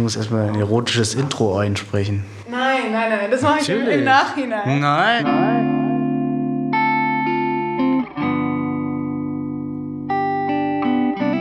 [0.00, 2.24] Ich muss erstmal ein erotisches Intro einsprechen.
[2.50, 4.80] Nein, nein, nein, das mache ich im, im Nachhinein.
[4.80, 5.26] Nein.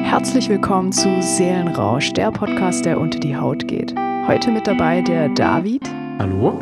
[0.03, 3.95] Herzlich willkommen zu Seelenrausch, der Podcast, der unter die Haut geht.
[4.27, 5.89] Heute mit dabei der David.
[6.19, 6.59] Hallo?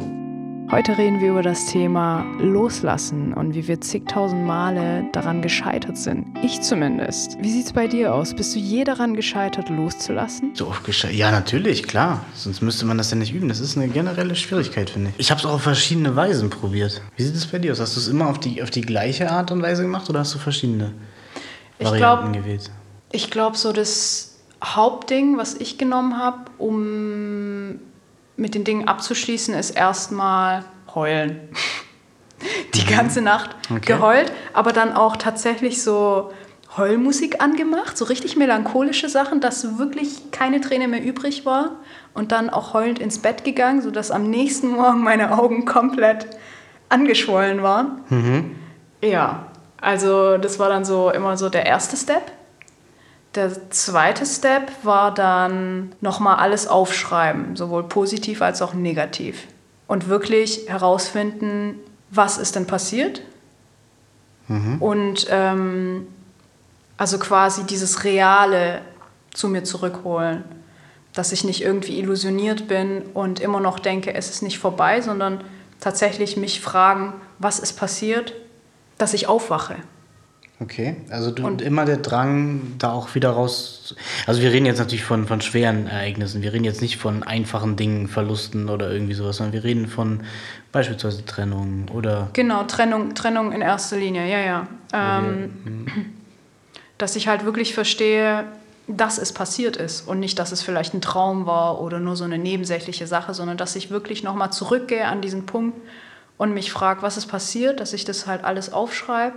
[0.69, 6.37] Heute reden wir über das Thema Loslassen und wie wir zigtausend Male daran gescheitert sind.
[6.43, 7.37] Ich zumindest.
[7.41, 8.33] Wie sieht's bei dir aus?
[8.33, 10.51] Bist du je daran gescheitert, loszulassen?
[10.55, 11.17] So oft gescheitert?
[11.17, 12.25] Ja, natürlich, klar.
[12.33, 13.47] Sonst müsste man das ja nicht üben.
[13.47, 15.19] Das ist eine generelle Schwierigkeit, finde ich.
[15.21, 17.01] Ich habe es auch auf verschiedene Weisen probiert.
[17.15, 17.79] Wie sieht es bei dir aus?
[17.79, 20.35] Hast du es immer auf die, auf die gleiche Art und Weise gemacht oder hast
[20.35, 20.91] du verschiedene
[21.79, 22.71] ich Varianten glaub, gewählt?
[23.13, 27.79] Ich glaube, so das Hauptding, was ich genommen habe, um
[28.37, 30.63] mit den Dingen abzuschließen, ist erstmal
[30.95, 31.49] heulen.
[32.75, 32.95] Die Mhm.
[32.97, 33.79] ganze Nacht Okay.
[33.93, 36.31] geheult, aber dann auch tatsächlich so
[36.77, 41.71] Heulmusik angemacht, so richtig melancholische Sachen, dass wirklich keine Träne mehr übrig war
[42.13, 46.27] und dann auch heulend ins Bett gegangen, sodass am nächsten Morgen meine Augen komplett
[46.89, 48.01] angeschwollen waren.
[48.09, 48.55] Mhm.
[49.01, 49.47] Ja,
[49.81, 52.31] also das war dann so immer so der erste Step.
[53.37, 59.43] Der zweite Step war dann nochmal alles aufschreiben, sowohl positiv als auch negativ.
[59.85, 61.75] Und wirklich herausfinden,
[62.09, 63.21] was ist denn passiert.
[64.79, 66.07] Und ähm,
[66.97, 68.81] also quasi dieses Reale
[69.35, 70.43] zu mir zurückholen.
[71.13, 75.43] Dass ich nicht irgendwie illusioniert bin und immer noch denke, es ist nicht vorbei, sondern
[75.79, 78.33] tatsächlich mich fragen, was ist passiert,
[78.97, 79.75] dass ich aufwache.
[80.59, 83.95] Okay, also du, Und- immer der Drang, da auch wieder raus.
[84.25, 86.41] Also wir reden jetzt natürlich von, von schweren Ereignissen.
[86.41, 90.21] Wir reden jetzt nicht von einfachen Dingen, Verlusten oder irgendwie sowas, sondern wir reden von
[90.71, 94.67] beispielsweise Trennung oder Genau, Trennung, Trennung in erster Linie, ja, ja.
[94.93, 95.85] Ähm,
[96.97, 98.45] dass ich halt wirklich verstehe,
[98.87, 102.23] dass es passiert ist und nicht, dass es vielleicht ein Traum war oder nur so
[102.23, 105.77] eine nebensächliche Sache, sondern dass ich wirklich nochmal zurückgehe an diesen Punkt
[106.37, 109.35] und mich frage, was ist passiert, dass ich das halt alles aufschreibe,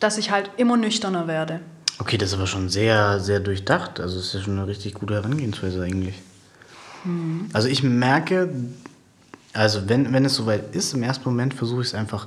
[0.00, 1.60] dass ich halt immer nüchterner werde.
[1.98, 4.00] Okay, das ist aber schon sehr, sehr durchdacht.
[4.00, 6.20] Also es ist ja schon eine richtig gute Herangehensweise eigentlich.
[7.52, 8.52] Also ich merke,
[9.52, 12.26] also wenn, wenn es soweit ist, im ersten Moment versuche ich es einfach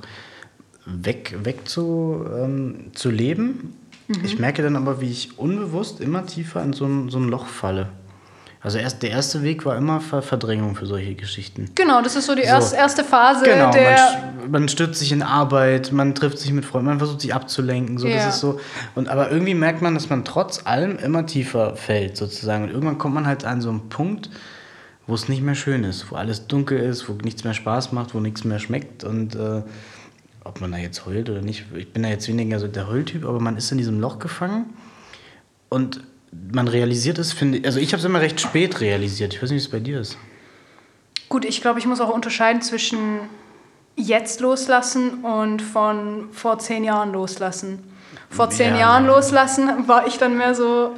[0.84, 3.74] weg, weg zu, ähm, zu leben.
[4.22, 7.46] Ich merke dann aber, wie ich unbewusst immer tiefer in so ein, so ein Loch
[7.46, 7.88] falle.
[8.66, 11.70] Also erst, der erste Weg war immer Ver Verdrängung für solche Geschichten.
[11.76, 12.48] Genau, das ist so die So.
[12.48, 13.96] erste, Phase Genau, der...
[14.40, 17.96] man, man stürzt sich in Arbeit, man trifft sich mit Freunden, man versucht sich abzulenken.
[17.96, 18.16] So, Ja.
[18.16, 18.58] das ist so.
[18.96, 22.64] Und, aber irgendwie merkt man, dass man trotz allem immer tiefer fällt, sozusagen.
[22.64, 24.30] Und irgendwann kommt man halt an so einen Punkt,
[25.06, 28.14] wo es nicht mehr schön ist, wo alles dunkel ist, wo nichts mehr Spaß macht,
[28.16, 29.04] wo nichts mehr schmeckt.
[29.04, 29.62] Und äh,
[30.42, 33.24] ob man da jetzt heult oder nicht, ich bin da jetzt weniger so der Heultyp,
[33.26, 34.74] aber man ist in diesem Loch gefangen.
[35.68, 36.00] Und
[36.52, 39.34] man realisiert es, finde ich, also ich habe es immer recht spät realisiert.
[39.34, 40.18] Ich weiß nicht, wie es bei dir ist.
[41.28, 43.20] Gut, ich glaube, ich muss auch unterscheiden zwischen
[43.96, 47.82] jetzt loslassen und von vor zehn Jahren loslassen.
[48.30, 49.14] Vor zehn Ja, Jahren ja.
[49.14, 50.92] loslassen war ich dann mehr so,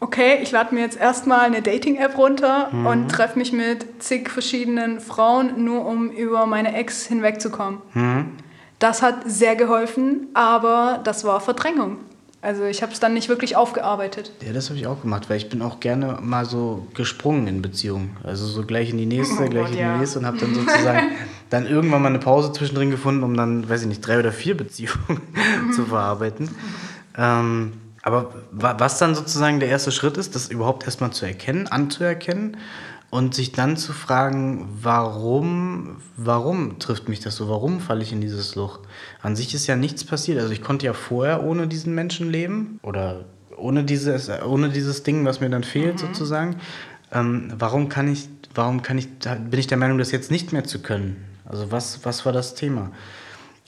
[0.00, 2.86] okay, ich lade mir jetzt erstmal eine Dating-App runter Mhm.
[2.86, 7.80] und treffe mich mit zig verschiedenen Frauen, nur um über meine Ex hinwegzukommen.
[7.94, 8.32] Mhm.
[8.78, 11.98] Das hat sehr geholfen, aber das war Verdrängung.
[12.42, 14.30] Also ich habe es dann nicht wirklich aufgearbeitet.
[14.46, 17.60] Ja, das habe ich auch gemacht, weil ich bin auch gerne mal so gesprungen in
[17.62, 18.16] Beziehungen.
[18.22, 19.96] Also so gleich in die nächste, Oh gleich Gott, in die ja.
[19.96, 21.08] nächste und habe dann sozusagen
[21.50, 24.56] dann irgendwann mal eine Pause zwischendrin gefunden, um dann, weiß ich nicht, drei oder vier
[24.56, 25.22] Beziehungen
[25.74, 26.48] zu verarbeiten.
[27.16, 31.66] Ähm, aber wa- was dann sozusagen der erste Schritt ist, das überhaupt erstmal zu erkennen,
[31.66, 32.58] anzuerkennen
[33.16, 37.48] und sich dann zu fragen, warum, warum trifft mich das so?
[37.48, 38.80] Warum falle ich in dieses Loch?
[39.22, 40.38] An sich ist ja nichts passiert.
[40.38, 43.24] Also ich konnte ja vorher ohne diesen Menschen leben oder
[43.56, 46.56] ohne dieses, ohne dieses Ding, was mir dann fehlt sozusagen.
[47.10, 50.64] Ähm, warum kann ich, warum kann ich, bin ich der Meinung, das jetzt nicht mehr
[50.64, 51.16] zu können?
[51.46, 52.92] Also was, was war das Thema?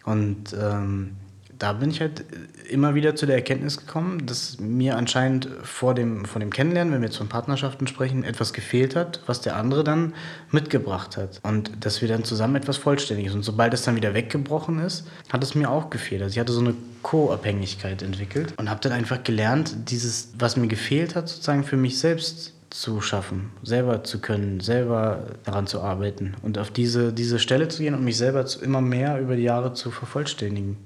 [0.05, 1.17] Und ähm,
[1.59, 2.25] da bin ich halt
[2.69, 7.01] immer wieder zu der Erkenntnis gekommen, dass mir anscheinend vor dem, vor dem Kennenlernen, wenn
[7.01, 10.15] wir jetzt von Partnerschaften sprechen, etwas gefehlt hat, was der andere dann
[10.51, 11.41] mitgebracht hat.
[11.43, 13.35] Und dass wir dann zusammen etwas Vollständiges.
[13.35, 16.23] Und sobald es dann wieder weggebrochen ist, hat es mir auch gefehlt.
[16.23, 20.69] Also ich hatte so eine Co-Abhängigkeit entwickelt und habe dann einfach gelernt, dieses, was mir
[20.69, 26.35] gefehlt hat, sozusagen für mich selbst zu schaffen, selber zu können, selber daran zu arbeiten
[26.43, 29.43] und auf diese, diese Stelle zu gehen und mich selber zu, immer mehr über die
[29.43, 30.77] Jahre zu vervollständigen.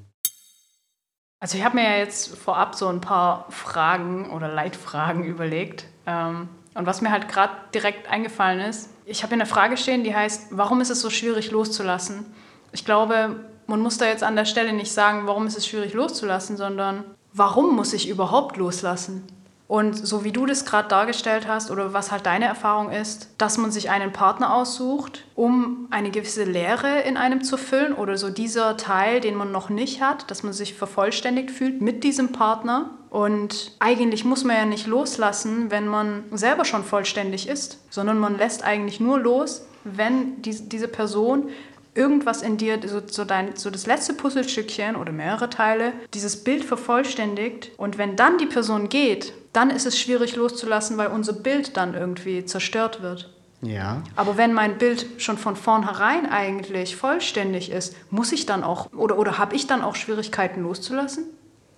[1.43, 5.87] Also ich habe mir ja jetzt vorab so ein paar Fragen oder Leitfragen überlegt.
[6.07, 10.05] Ähm, und was mir halt gerade direkt eingefallen ist, ich habe hier eine Frage stehen,
[10.05, 12.27] die heißt, warum ist es so schwierig loszulassen?
[12.71, 15.95] Ich glaube, man muss da jetzt an der Stelle nicht sagen, warum ist es schwierig
[15.95, 17.03] loszulassen, sondern
[17.33, 19.27] warum muss ich überhaupt loslassen?
[19.73, 23.57] Und so wie du das gerade dargestellt hast oder was halt deine Erfahrung ist, dass
[23.57, 28.29] man sich einen Partner aussucht, um eine gewisse Leere in einem zu füllen oder so
[28.29, 32.91] dieser Teil, den man noch nicht hat, dass man sich vervollständigt fühlt mit diesem Partner.
[33.09, 38.37] Und eigentlich muss man ja nicht loslassen, wenn man selber schon vollständig ist, sondern man
[38.37, 41.49] lässt eigentlich nur los, wenn die, diese Person
[41.95, 46.65] irgendwas in dir, so, so, dein, so das letzte Puzzlestückchen oder mehrere Teile, dieses Bild
[46.65, 47.71] vervollständigt.
[47.77, 51.95] Und wenn dann die Person geht, dann ist es schwierig loszulassen, weil unser Bild dann
[51.95, 53.31] irgendwie zerstört wird.
[53.61, 54.03] Ja.
[54.17, 59.17] Aber wenn mein Bild schon von vornherein eigentlich vollständig ist, muss ich dann auch oder,
[59.19, 61.27] oder habe ich dann auch Schwierigkeiten loszulassen?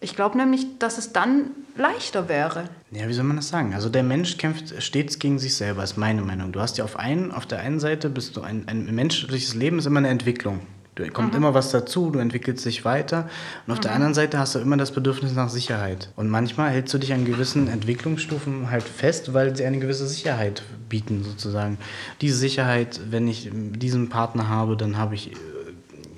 [0.05, 2.65] Ich glaube nämlich, dass es dann leichter wäre.
[2.91, 3.73] Ja, wie soll man das sagen?
[3.73, 6.53] Also der Mensch kämpft stets gegen sich selber, ist meine Meinung.
[6.53, 9.79] Du hast ja auf, einen, auf der einen Seite bist du ein, ein menschliches Leben
[9.79, 10.61] ist immer eine Entwicklung.
[10.97, 11.39] Da kommt mhm.
[11.39, 13.31] immer was dazu, du entwickelst dich weiter.
[13.67, 13.83] Und auf mhm.
[13.83, 16.11] der anderen Seite hast du immer das Bedürfnis nach Sicherheit.
[16.17, 20.63] Und manchmal hältst du dich an gewissen Entwicklungsstufen halt fest, weil sie eine gewisse Sicherheit
[20.91, 21.79] bieten, sozusagen.
[22.21, 25.33] Diese Sicherheit, wenn ich diesen Partner habe, dann habe ich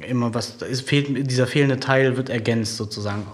[0.06, 3.26] immer was, es fehlt, dieser fehlende Teil wird ergänzt sozusagen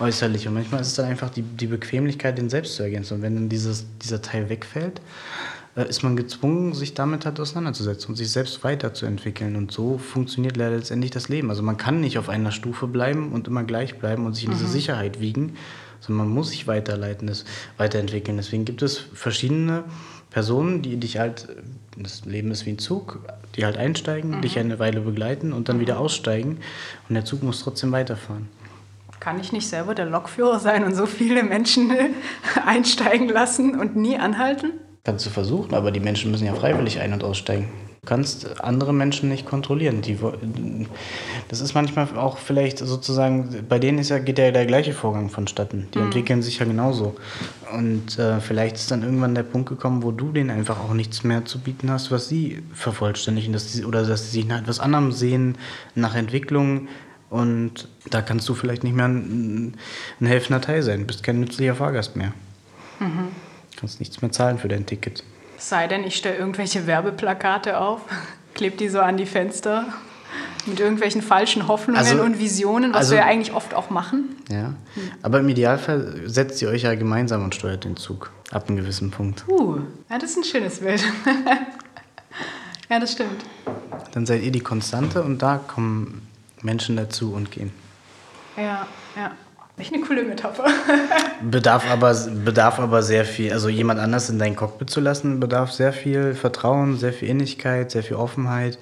[0.00, 0.46] äußerlich.
[0.48, 3.14] Und manchmal ist es dann einfach die, die Bequemlichkeit, den selbst zu ergänzen.
[3.14, 5.00] Und wenn dann dieses, dieser Teil wegfällt,
[5.76, 9.56] äh, ist man gezwungen, sich damit halt auseinanderzusetzen und sich selbst weiterzuentwickeln.
[9.56, 11.50] Und so funktioniert leider letztendlich das Leben.
[11.50, 14.50] Also man kann nicht auf einer Stufe bleiben und immer gleich bleiben und sich in
[14.50, 14.54] mhm.
[14.54, 15.56] diese Sicherheit wiegen,
[16.00, 17.44] sondern man muss sich weiterleiten, das
[17.76, 18.36] weiterentwickeln.
[18.36, 19.84] Deswegen gibt es verschiedene
[20.36, 21.48] Personen, die dich halt,
[21.96, 23.20] das Leben ist wie ein Zug,
[23.54, 24.42] die halt einsteigen, mhm.
[24.42, 26.58] dich eine Weile begleiten und dann wieder aussteigen.
[27.08, 28.46] Und der Zug muss trotzdem weiterfahren.
[29.18, 31.90] Kann ich nicht selber der Lokführer sein und so viele Menschen
[32.66, 34.72] einsteigen lassen und nie anhalten?
[35.04, 37.70] Kannst du versuchen, aber die Menschen müssen ja freiwillig ein- und aussteigen.
[38.06, 40.00] Du kannst andere Menschen nicht kontrollieren.
[40.00, 40.16] Die,
[41.48, 45.28] das ist manchmal auch vielleicht sozusagen, bei denen ist ja, geht ja der gleiche Vorgang
[45.28, 45.88] vonstatten.
[45.92, 46.04] Die mhm.
[46.04, 47.16] entwickeln sich ja genauso.
[47.76, 51.24] Und äh, vielleicht ist dann irgendwann der Punkt gekommen, wo du denen einfach auch nichts
[51.24, 53.52] mehr zu bieten hast, was sie vervollständigen.
[53.52, 55.58] Dass die, oder dass sie sich nach etwas anderem sehen,
[55.96, 56.86] nach Entwicklung.
[57.28, 59.74] Und da kannst du vielleicht nicht mehr ein,
[60.20, 61.00] ein helfender Teil sein.
[61.00, 62.32] Du bist kein nützlicher Fahrgast mehr.
[63.00, 63.30] Mhm.
[63.76, 65.24] Kannst nichts mehr zahlen für dein Ticket.
[65.68, 68.02] Sei denn, ich stelle irgendwelche Werbeplakate auf,
[68.54, 69.86] klebe die so an die Fenster
[70.64, 74.36] mit irgendwelchen falschen Hoffnungen also, und Visionen, was also, wir ja eigentlich oft auch machen.
[74.48, 74.74] Ja,
[75.22, 79.10] aber im Idealfall setzt ihr euch ja gemeinsam und steuert den Zug ab einem gewissen
[79.10, 79.44] Punkt.
[79.48, 81.02] Uh, ja, das ist ein schönes Bild.
[82.88, 83.44] ja, das stimmt.
[84.12, 86.28] Dann seid ihr die Konstante und da kommen
[86.62, 87.72] Menschen dazu und gehen.
[88.56, 88.86] Ja,
[89.16, 89.32] ja.
[89.78, 90.64] Echt eine coole Metapher.
[91.50, 92.14] bedarf, aber,
[92.44, 96.34] bedarf aber sehr viel, also jemand anders in dein Cockpit zu lassen, bedarf sehr viel
[96.34, 98.78] Vertrauen, sehr viel Innigkeit, sehr viel Offenheit,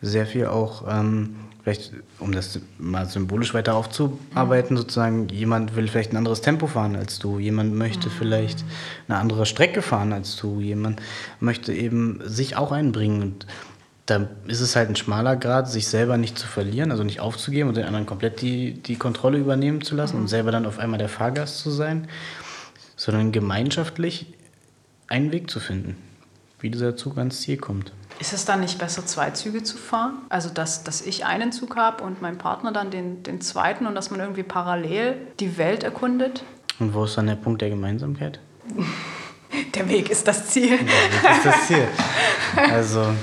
[0.00, 4.78] sehr viel auch, ähm, vielleicht, um das mal symbolisch weiter aufzuarbeiten, mhm.
[4.78, 8.12] sozusagen, jemand will vielleicht ein anderes Tempo fahren als du, jemand möchte mhm.
[8.16, 8.64] vielleicht
[9.08, 11.02] eine andere Strecke fahren als du, jemand
[11.40, 13.46] möchte eben sich auch einbringen und
[14.08, 17.68] da ist es halt ein schmaler Grad, sich selber nicht zu verlieren, also nicht aufzugeben
[17.68, 20.22] und den anderen komplett die, die Kontrolle übernehmen zu lassen mhm.
[20.22, 22.08] und selber dann auf einmal der Fahrgast zu sein,
[22.96, 24.32] sondern gemeinschaftlich
[25.08, 25.96] einen Weg zu finden,
[26.58, 27.92] wie dieser Zug ans Ziel kommt.
[28.18, 30.14] Ist es dann nicht besser, zwei Züge zu fahren?
[30.30, 33.94] Also, dass, dass ich einen Zug habe und mein Partner dann den, den zweiten und
[33.94, 36.44] dass man irgendwie parallel die Welt erkundet?
[36.80, 38.40] Und wo ist dann der Punkt der Gemeinsamkeit?
[39.74, 40.76] Der Weg ist das Ziel.
[40.76, 41.88] Der Weg ist das Ziel.
[42.70, 43.14] Also,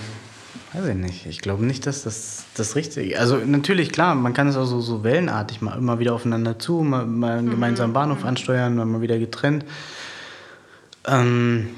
[0.76, 1.26] Weiß ich nicht.
[1.26, 4.82] Ich glaube nicht, dass das das Richtige Also natürlich, klar, man kann es auch so,
[4.82, 7.52] so wellenartig mal immer wieder aufeinander zu, mal, mal einen mhm.
[7.52, 8.28] gemeinsamen Bahnhof mhm.
[8.28, 9.64] ansteuern, mal wieder getrennt.
[11.08, 11.70] Ähm,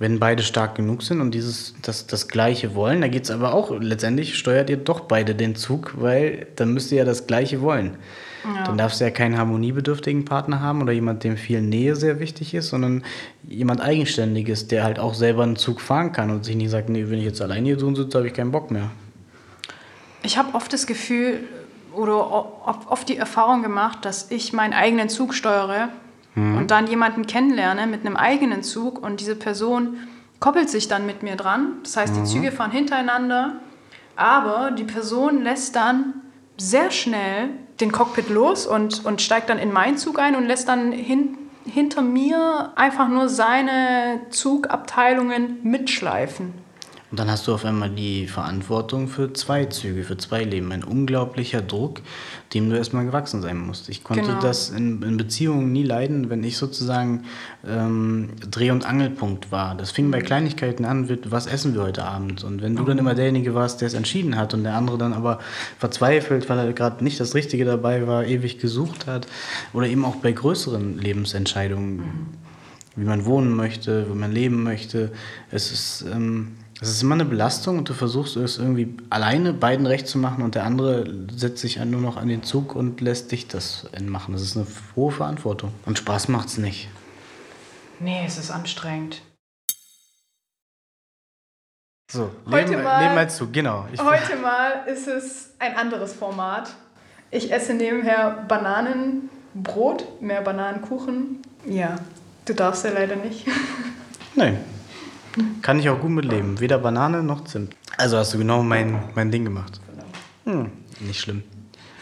[0.00, 3.52] wenn beide stark genug sind und dieses, das, das Gleiche wollen, da geht es aber
[3.52, 7.60] auch, letztendlich steuert ihr doch beide den Zug, weil dann müsst ihr ja das Gleiche
[7.60, 7.96] wollen.
[8.44, 8.64] Ja.
[8.64, 12.54] Dann darfst du ja keinen harmoniebedürftigen Partner haben oder jemand, dem viel Nähe sehr wichtig
[12.54, 13.04] ist, sondern
[13.46, 17.04] jemand Eigenständiges, der halt auch selber einen Zug fahren kann und sich nicht sagt, nee,
[17.08, 18.90] wenn ich jetzt allein hier so sitze, habe ich keinen Bock mehr.
[20.22, 21.40] Ich habe oft das Gefühl
[21.94, 25.88] oder oft die Erfahrung gemacht, dass ich meinen eigenen Zug steuere
[26.34, 26.58] mhm.
[26.58, 29.96] und dann jemanden kennenlerne mit einem eigenen Zug und diese Person
[30.40, 31.72] koppelt sich dann mit mir dran.
[31.82, 32.26] Das heißt, die mhm.
[32.26, 33.54] Züge fahren hintereinander,
[34.16, 36.14] aber die Person lässt dann
[36.58, 37.50] sehr schnell
[37.80, 41.38] den Cockpit los und, und steigt dann in meinen Zug ein und lässt dann hin,
[41.64, 46.54] hinter mir einfach nur seine Zugabteilungen mitschleifen.
[47.10, 50.72] Und dann hast du auf einmal die Verantwortung für zwei Züge, für zwei Leben.
[50.72, 52.02] Ein unglaublicher Druck,
[52.52, 53.88] dem du erstmal gewachsen sein musst.
[53.88, 54.40] Ich konnte Genau.
[54.42, 57.24] das in, in Beziehungen nie leiden, wenn ich sozusagen
[57.66, 59.74] ähm, Dreh- und Angelpunkt war.
[59.74, 62.44] Das fing bei Kleinigkeiten an mit, was essen wir heute Abend?
[62.44, 65.14] Und wenn du dann immer derjenige warst, der es entschieden hat und der andere dann
[65.14, 65.38] aber
[65.78, 69.26] verzweifelt, weil er gerade nicht das Richtige dabei war, ewig gesucht hat.
[69.72, 72.02] Oder eben auch bei größeren Lebensentscheidungen
[72.98, 75.12] wie man wohnen möchte, wie man leben möchte.
[75.52, 79.86] Es ist, ähm, es ist immer eine Belastung und du versuchst es irgendwie alleine beiden
[79.86, 83.32] recht zu machen und der andere setzt sich nur noch an den Zug und lässt
[83.32, 84.32] dich das machen.
[84.32, 85.72] Das ist eine hohe Verantwortung.
[85.86, 86.88] Und Spaß macht's nicht.
[87.98, 89.22] Nee, es ist anstrengend.
[92.10, 93.86] So, Heute leben, mal- leben mal zu, genau.
[93.92, 96.70] Ich, Heute mal ist es ein anderes Format.
[97.30, 101.42] Ich esse nebenher Bananenbrot, mehr Bananenkuchen.
[101.66, 101.96] Ja,
[102.46, 103.46] du darfst ja leider nicht.
[104.36, 104.58] Nein.
[105.62, 106.60] Kann ich auch gut mitleben.
[106.60, 107.74] Weder Banane noch Zimt.
[107.96, 109.80] Also hast du genau mein, mein Ding gemacht.
[110.44, 111.42] Hm, nicht schlimm.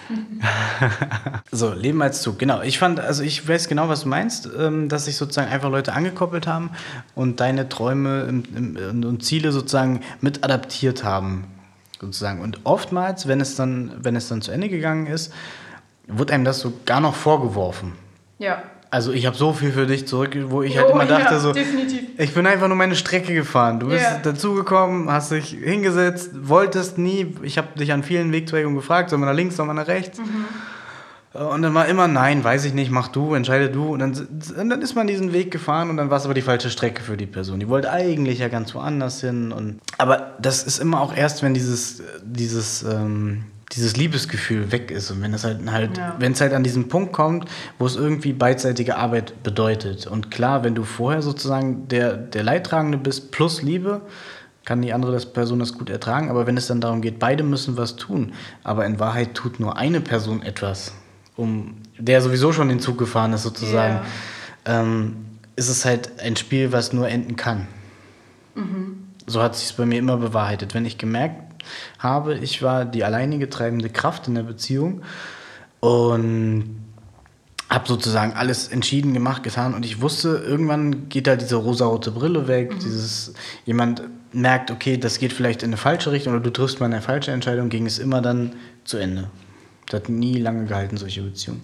[1.50, 2.38] so, Leben als Zug.
[2.38, 2.62] Genau.
[2.62, 5.92] Ich fand, also ich weiß genau, was du meinst, ähm, dass sich sozusagen einfach Leute
[5.92, 6.70] angekoppelt haben
[7.14, 11.44] und deine Träume im, im, und Ziele sozusagen mit adaptiert haben.
[12.00, 12.40] Sozusagen.
[12.40, 15.32] Und oftmals, wenn es dann, wenn es dann zu Ende gegangen ist,
[16.06, 17.92] wird einem das so gar noch vorgeworfen.
[18.38, 18.62] Ja.
[18.90, 21.40] Also ich habe so viel für dich zurück, wo ich halt Oh, immer dachte ja,
[21.40, 22.02] so, definitiv.
[22.18, 23.80] ich bin einfach nur meine Strecke gefahren.
[23.80, 24.18] Du bist Ja.
[24.18, 27.34] dazugekommen, hast dich hingesetzt, wolltest nie.
[27.42, 30.18] Ich habe dich an vielen Wegzweigungen gefragt, soll man nach links, soll man nach rechts.
[30.18, 30.44] Mhm.
[31.38, 33.92] Und dann war immer, nein, weiß ich nicht, mach du, entscheide du.
[33.92, 34.12] Und dann,
[34.58, 37.02] und dann ist man diesen Weg gefahren und dann war es aber die falsche Strecke
[37.02, 37.60] für die Person.
[37.60, 39.52] Die wollte eigentlich ja ganz woanders hin.
[39.52, 45.10] Und, aber das ist immer auch erst, wenn dieses, dieses, ähm, dieses Liebesgefühl weg ist
[45.10, 46.14] und wenn es halt, halt Ja.
[46.18, 50.06] wenn es halt an diesen Punkt kommt, wo es irgendwie beidseitige Arbeit bedeutet.
[50.06, 54.02] Und klar, wenn du vorher sozusagen der, der Leidtragende bist plus Liebe,
[54.64, 56.28] kann die andere das Person das gut ertragen.
[56.30, 58.32] Aber wenn es dann darum geht, beide müssen was tun,
[58.64, 60.92] aber in Wahrheit tut nur eine Person etwas,
[61.36, 64.00] um der sowieso schon den Zug gefahren ist sozusagen,
[64.64, 65.16] ähm,
[65.56, 67.66] ist es halt ein Spiel, was nur enden kann.
[69.26, 70.72] So hat sich bei mir immer bewahrheitet.
[70.74, 71.45] Wenn ich gemerkt
[71.98, 75.02] habe, ich war die alleinige treibende Kraft in der Beziehung
[75.80, 76.82] und
[77.68, 82.46] habe sozusagen alles entschieden gemacht, getan und ich wusste, irgendwann geht da diese rosarote Brille
[82.46, 86.78] weg, dieses jemand merkt, okay, das geht vielleicht in eine falsche Richtung oder du triffst
[86.78, 88.54] mal eine falsche Entscheidung, ging es immer dann
[88.84, 89.30] zu Ende.
[89.86, 91.62] Das hat nie lange gehalten, solche Beziehungen.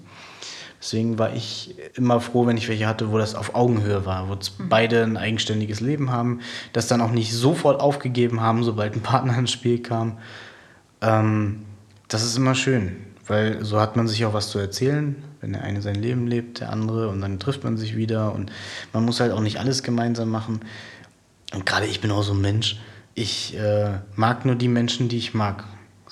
[0.83, 4.35] Deswegen war ich immer froh, wenn ich welche hatte, wo das auf Augenhöhe war, wo
[4.35, 6.41] z- beide ein eigenständiges Leben haben,
[6.73, 10.19] das dann auch nicht sofort aufgegeben haben, sobald ein Partner ins Spiel kam.
[11.01, 11.63] Ähm,
[12.09, 12.97] das ist immer schön,
[13.29, 16.59] weil so hat man sich auch was zu erzählen, wenn der eine sein Leben lebt,
[16.59, 18.51] der andere, und dann trifft man sich wieder und
[18.93, 20.61] man muss halt auch nicht alles gemeinsam machen.
[21.55, 22.81] Und gerade ich bin auch so ein Mensch,
[23.15, 25.63] ich äh, mag nur die Menschen, die ich mag.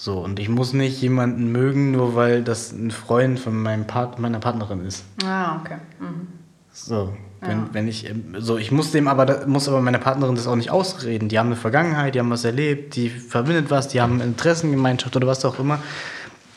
[0.03, 4.19] So, und ich muss nicht jemanden mögen, nur weil das ein Freund von meinem Part
[4.19, 5.05] meiner Partnerin ist.
[5.23, 5.77] Ah, okay.
[5.99, 6.27] Mhm.
[6.73, 10.47] So, wenn, wenn ich, ähm, so, ich muss dem aber, muss aber meiner Partnerin das
[10.47, 11.29] auch nicht ausreden.
[11.29, 15.27] Die haben eine Vergangenheit, die haben was erlebt, die verbindet was, die haben Interessengemeinschaft oder
[15.27, 15.81] was auch immer.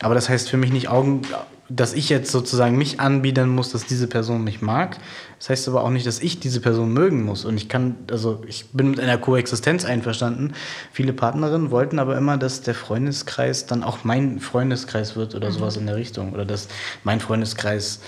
[0.04, 1.22] Aber das heißt für mich nicht Augen,
[1.70, 4.98] dass ich jetzt sozusagen mich anbiedern muss, dass diese Person mich mag.
[5.38, 7.46] Das heißt aber auch nicht, dass ich diese Person mögen muss.
[7.46, 10.52] Und ich kann, also ich bin mit einer Koexistenz einverstanden.
[10.92, 15.78] Viele Partnerinnen wollten aber immer, dass der Freundeskreis dann auch mein Freundeskreis wird oder sowas
[15.78, 16.34] in der Richtung.
[16.34, 16.68] Oder dass
[17.02, 18.00] mein Freundeskreis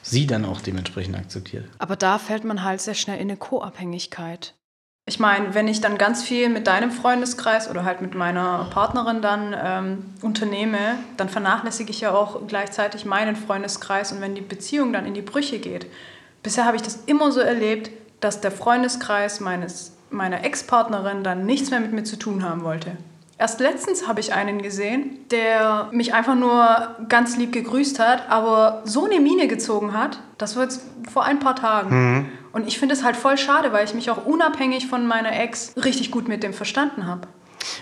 [0.00, 1.66] sie dann auch dementsprechend akzeptiert.
[1.76, 4.54] Aber da fällt man halt sehr schnell in eine Co-Abhängigkeit.
[5.08, 9.22] Ich meine, wenn ich dann ganz viel mit deinem Freundeskreis oder halt mit meiner Partnerin
[9.22, 14.92] dann ähm, unternehme, dann vernachlässige ich ja auch gleichzeitig meinen Freundeskreis und wenn die Beziehung
[14.92, 15.86] dann in die Brüche geht.
[16.42, 21.70] Bisher habe ich das immer so erlebt, dass der Freundeskreis meines, meiner Ex-Partnerin dann nichts
[21.70, 22.96] mehr mit mir zu tun haben wollte.
[23.38, 28.82] Erst letztens habe ich einen gesehen, der mich einfach nur ganz lieb gegrüßt hat, aber
[28.86, 30.20] so eine Miene gezogen hat.
[30.38, 30.80] Das war jetzt
[31.12, 32.30] vor ein paar Tagen.
[32.52, 35.74] Und ich finde es halt voll schade, weil ich mich auch unabhängig von meiner Ex
[35.76, 37.28] richtig gut mit dem verstanden habe.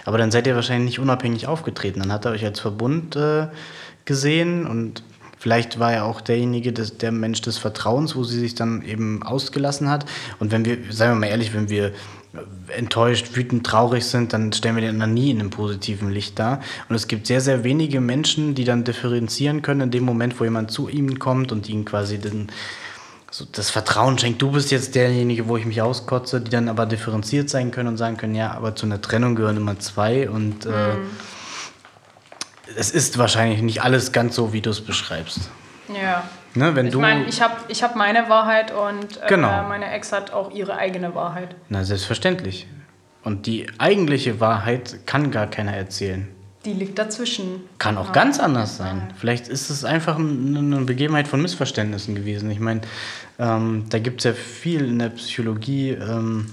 [0.05, 2.01] Aber dann seid ihr wahrscheinlich nicht unabhängig aufgetreten.
[2.01, 3.47] Dann hat er euch als Verbund äh,
[4.05, 5.05] gesehen und
[5.39, 9.23] vielleicht war er auch derjenige, des, der Mensch des Vertrauens, wo sie sich dann eben
[9.23, 10.07] ausgelassen hat.
[10.41, 11.93] Und wenn wir, seien wir mal ehrlich, wenn wir
[12.69, 16.61] enttäuscht, wütend, traurig sind, dann stellen wir den anderen nie in einem positiven Licht dar.
[16.89, 20.45] Und es gibt sehr, sehr wenige Menschen, die dann differenzieren können in dem Moment, wo
[20.45, 22.49] jemand zu ihnen kommt und ihnen quasi den,
[23.31, 26.87] so das Vertrauen schenkt, du bist jetzt derjenige, wo ich mich auskotze, die dann aber
[26.87, 30.67] differenziert sein können und sagen können, ja, aber zu einer Trennung gehören immer zwei und
[30.67, 30.97] äh,
[32.77, 35.51] es ist wahrscheinlich nicht alles ganz so, wie du es beschreibst.
[35.89, 36.25] Ja.
[36.55, 39.65] Ne, wenn Ich meine, ich habe ich hab meine Wahrheit und äh, Genau.
[39.65, 41.57] meine Ex hat auch ihre eigene Wahrheit.
[41.69, 42.67] na selbstverständlich.
[43.25, 46.29] Und die eigentliche Wahrheit kann gar keiner erzählen.
[46.65, 47.63] Die liegt dazwischen.
[47.79, 48.13] Kann auch ja.
[48.13, 49.13] ganz anders sein.
[49.19, 52.51] Vielleicht ist es einfach eine Begebenheit von Missverständnissen gewesen.
[52.51, 52.83] Ich meine,
[53.39, 56.47] ähm, da gibt es ja viel in der Psychologie, ähm,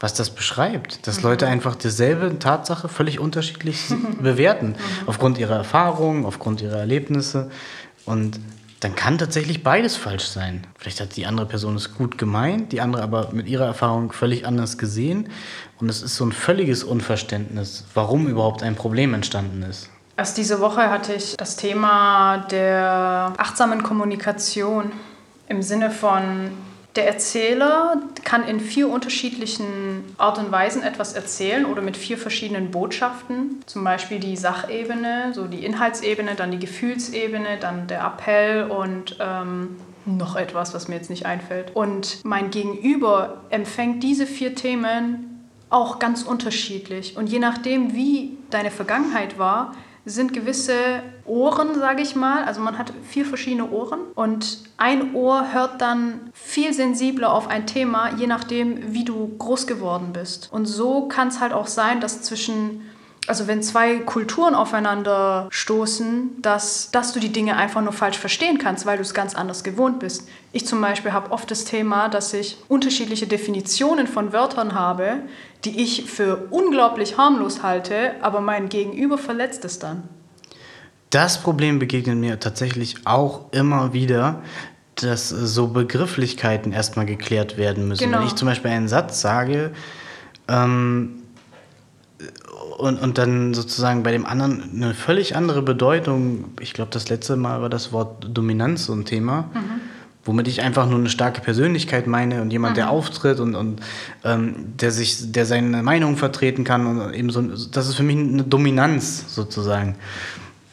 [0.00, 1.06] was das beschreibt.
[1.06, 1.30] Dass mhm.
[1.30, 3.78] Leute einfach dieselbe Tatsache völlig unterschiedlich
[4.20, 4.68] bewerten.
[4.68, 5.08] Mhm.
[5.08, 7.50] Aufgrund ihrer Erfahrungen, aufgrund ihrer Erlebnisse.
[8.04, 8.38] Und
[8.86, 10.64] dann kann tatsächlich beides falsch sein.
[10.78, 14.46] Vielleicht hat die andere Person es gut gemeint, die andere aber mit ihrer Erfahrung völlig
[14.46, 15.28] anders gesehen.
[15.80, 19.90] Und es ist so ein völliges Unverständnis, warum überhaupt ein Problem entstanden ist.
[20.16, 24.92] Erst diese Woche hatte ich das Thema der achtsamen Kommunikation
[25.48, 26.52] im Sinne von,
[26.96, 32.70] der Erzähler kann in vier unterschiedlichen Art und Weisen etwas erzählen oder mit vier verschiedenen
[32.70, 33.62] Botschaften.
[33.66, 39.76] Zum Beispiel die Sachebene, so die Inhaltsebene, dann die Gefühlsebene, dann der Appell und ähm,
[40.06, 41.74] noch etwas, was mir jetzt nicht einfällt.
[41.74, 47.16] Und mein Gegenüber empfängt diese vier Themen auch ganz unterschiedlich.
[47.16, 49.74] Und je nachdem, wie deine Vergangenheit war,
[50.06, 52.44] sind gewisse Ohren, sage ich mal.
[52.44, 57.66] Also man hat vier verschiedene Ohren und ein Ohr hört dann viel sensibler auf ein
[57.66, 60.48] Thema, je nachdem, wie du groß geworden bist.
[60.52, 62.82] Und so kann es halt auch sein, dass zwischen
[63.26, 68.58] also wenn zwei Kulturen aufeinander stoßen, dass, dass du die Dinge einfach nur falsch verstehen
[68.58, 70.28] kannst, weil du es ganz anders gewohnt bist.
[70.52, 75.20] Ich zum Beispiel habe oft das Thema, dass ich unterschiedliche Definitionen von Wörtern habe,
[75.64, 80.04] die ich für unglaublich harmlos halte, aber mein Gegenüber verletzt es dann.
[81.10, 84.42] Das Problem begegnet mir tatsächlich auch immer wieder,
[84.96, 88.04] dass so Begrifflichkeiten erstmal geklärt werden müssen.
[88.04, 88.20] Genau.
[88.20, 89.72] Wenn ich zum Beispiel einen Satz sage,
[90.48, 91.22] ähm,
[92.78, 96.46] und, und dann sozusagen bei dem anderen eine völlig andere Bedeutung.
[96.60, 99.80] Ich glaube, das letzte Mal war das Wort Dominanz so ein Thema, mhm.
[100.24, 102.76] womit ich einfach nur eine starke Persönlichkeit meine und jemand, mhm.
[102.76, 103.80] der auftritt und, und
[104.24, 108.16] ähm, der sich, der seine Meinung vertreten kann und eben so, das ist für mich
[108.16, 109.96] eine Dominanz sozusagen.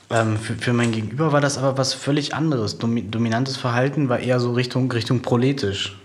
[0.10, 2.78] Ähm, für, für mein Gegenüber war das aber was völlig anderes.
[2.78, 5.98] Dominantes Verhalten war eher so Richtung, Richtung proletisch.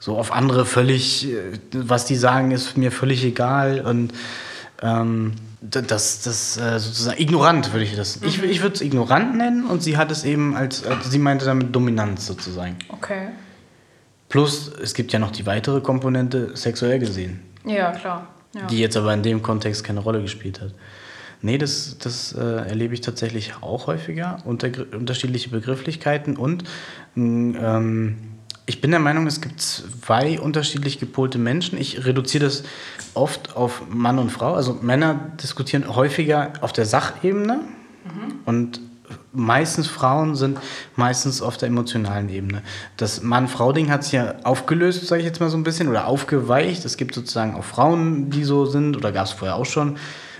[0.00, 4.12] So auf andere völlig, äh, was die sagen, ist mir völlig egal und
[4.82, 8.20] ähm, das, das äh, sozusagen ignorant würde ich das.
[8.20, 8.28] Mhm.
[8.28, 11.44] Ich, ich würde es ignorant nennen und sie hat es eben als, als, sie meinte
[11.44, 12.76] damit Dominanz sozusagen.
[12.88, 13.28] Okay.
[14.28, 17.40] Plus, es gibt ja noch die weitere Komponente, sexuell gesehen.
[17.64, 18.28] Ja, klar.
[18.54, 18.66] Ja.
[18.66, 20.74] Die jetzt aber in dem Kontext keine Rolle gespielt hat.
[21.40, 24.38] Nee, das, das äh, erlebe ich tatsächlich auch häufiger.
[24.44, 26.64] Unter, unterschiedliche Begrifflichkeiten und
[27.16, 28.16] ähm,
[28.68, 31.78] ich bin der Meinung, es gibt zwei unterschiedlich gepolte Menschen.
[31.78, 32.64] Ich reduziere das
[33.14, 34.52] oft auf Mann und Frau.
[34.52, 38.34] Also Männer diskutieren häufiger auf der Sachebene mhm.
[38.44, 38.80] und
[39.32, 40.58] meistens Frauen sind
[40.96, 42.62] meistens auf der emotionalen Ebene.
[42.98, 46.84] Das Mann-Frau-Ding hat sich ja aufgelöst, sage ich jetzt mal so ein bisschen, oder aufgeweicht.
[46.84, 49.96] Es gibt sozusagen auch Frauen, die so sind, oder gab es vorher auch schon,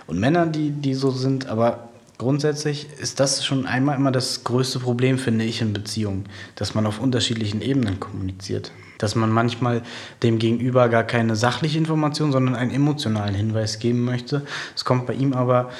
[0.07, 1.47] und Männer, die, die so sind.
[1.47, 1.88] Aber
[2.19, 6.27] Grundsätzlich ist das schon einmal immer das größte Problem, finde ich, in Beziehungen,
[6.57, 8.73] dass man auf unterschiedlichen Ebenen kommuniziert.
[8.99, 9.83] Dass man manchmal
[10.25, 14.45] dem Gegenüber gar keine sachliche Information, sondern einen emotionalen Hinweis geben möchte.
[14.75, 15.71] Es kommt bei ihm aber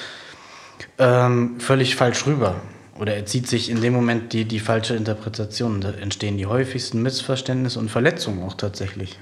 [0.99, 2.55] ähm, völlig falsch rüber.
[3.01, 5.81] Oder er zieht sich in dem Moment die, die falsche Interpretation.
[5.81, 9.19] Da entstehen die häufigsten Missverständnisse und Verletzungen auch tatsächlich.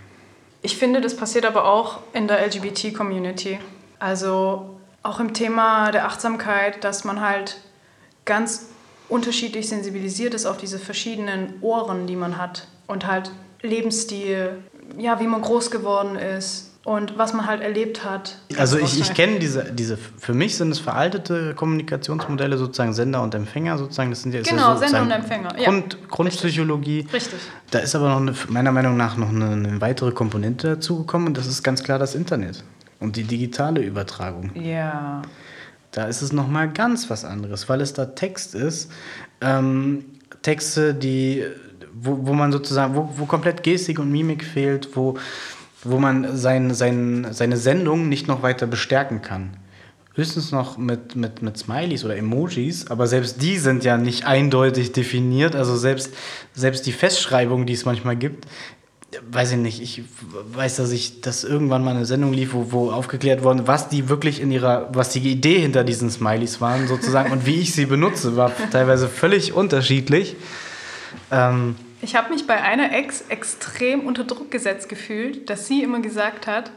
[0.60, 3.58] Ich finde, das passiert aber auch in der LGBT-Community.
[3.98, 4.75] Also
[5.06, 7.58] auch im Thema der Achtsamkeit, dass man halt
[8.24, 8.66] ganz
[9.08, 13.30] unterschiedlich sensibilisiert ist auf diese verschiedenen Ohren, die man hat und halt
[13.62, 14.58] Lebensstil,
[14.98, 18.38] ja, wie man groß geworden ist und was man halt erlebt hat.
[18.56, 23.34] Also ich, ich kenne diese, diese, für mich sind es veraltete Kommunikationsmodelle, sozusagen Sender und
[23.34, 25.48] Empfänger, sozusagen, das sind ja genau, ja Sender und Empfänger.
[25.50, 26.06] Grund, ja.
[26.08, 27.00] Grundpsychologie.
[27.00, 27.14] Richtig.
[27.14, 27.40] Richtig.
[27.70, 31.36] Da ist aber noch eine, meiner Meinung nach noch eine, eine weitere Komponente dazugekommen und
[31.36, 32.62] das ist ganz klar das Internet
[33.00, 34.50] und die digitale Übertragung.
[34.54, 35.22] Ja.
[35.92, 38.90] Da ist es nochmal ganz was anderes, weil es da Text ist.
[39.40, 40.04] Ähm,
[40.42, 41.44] Texte, die,
[41.94, 45.16] wo, wo man sozusagen, wo, wo komplett Gestik und Mimik fehlt, wo,
[45.82, 49.56] wo man sein, sein, seine Sendung nicht noch weiter bestärken kann.
[50.14, 54.92] Höchstens noch mit, mit, mit Smileys oder Emojis, aber selbst die sind ja nicht eindeutig
[54.92, 55.54] definiert.
[55.54, 56.14] Also selbst,
[56.54, 58.46] selbst die Festschreibung, die es manchmal gibt,
[59.30, 60.02] weiß ich nicht, ich
[60.52, 64.08] weiß, dass ich, dass irgendwann mal eine Sendung lief, wo, wo aufgeklärt wurde, was die
[64.08, 67.86] wirklich in ihrer, was die Idee hinter diesen Smileys waren, sozusagen, und wie ich sie
[67.86, 70.36] benutze, war teilweise völlig unterschiedlich.
[71.30, 76.00] Ähm, ich habe mich bei einer Ex extrem unter Druck gesetzt gefühlt, dass sie immer
[76.00, 76.70] gesagt hat,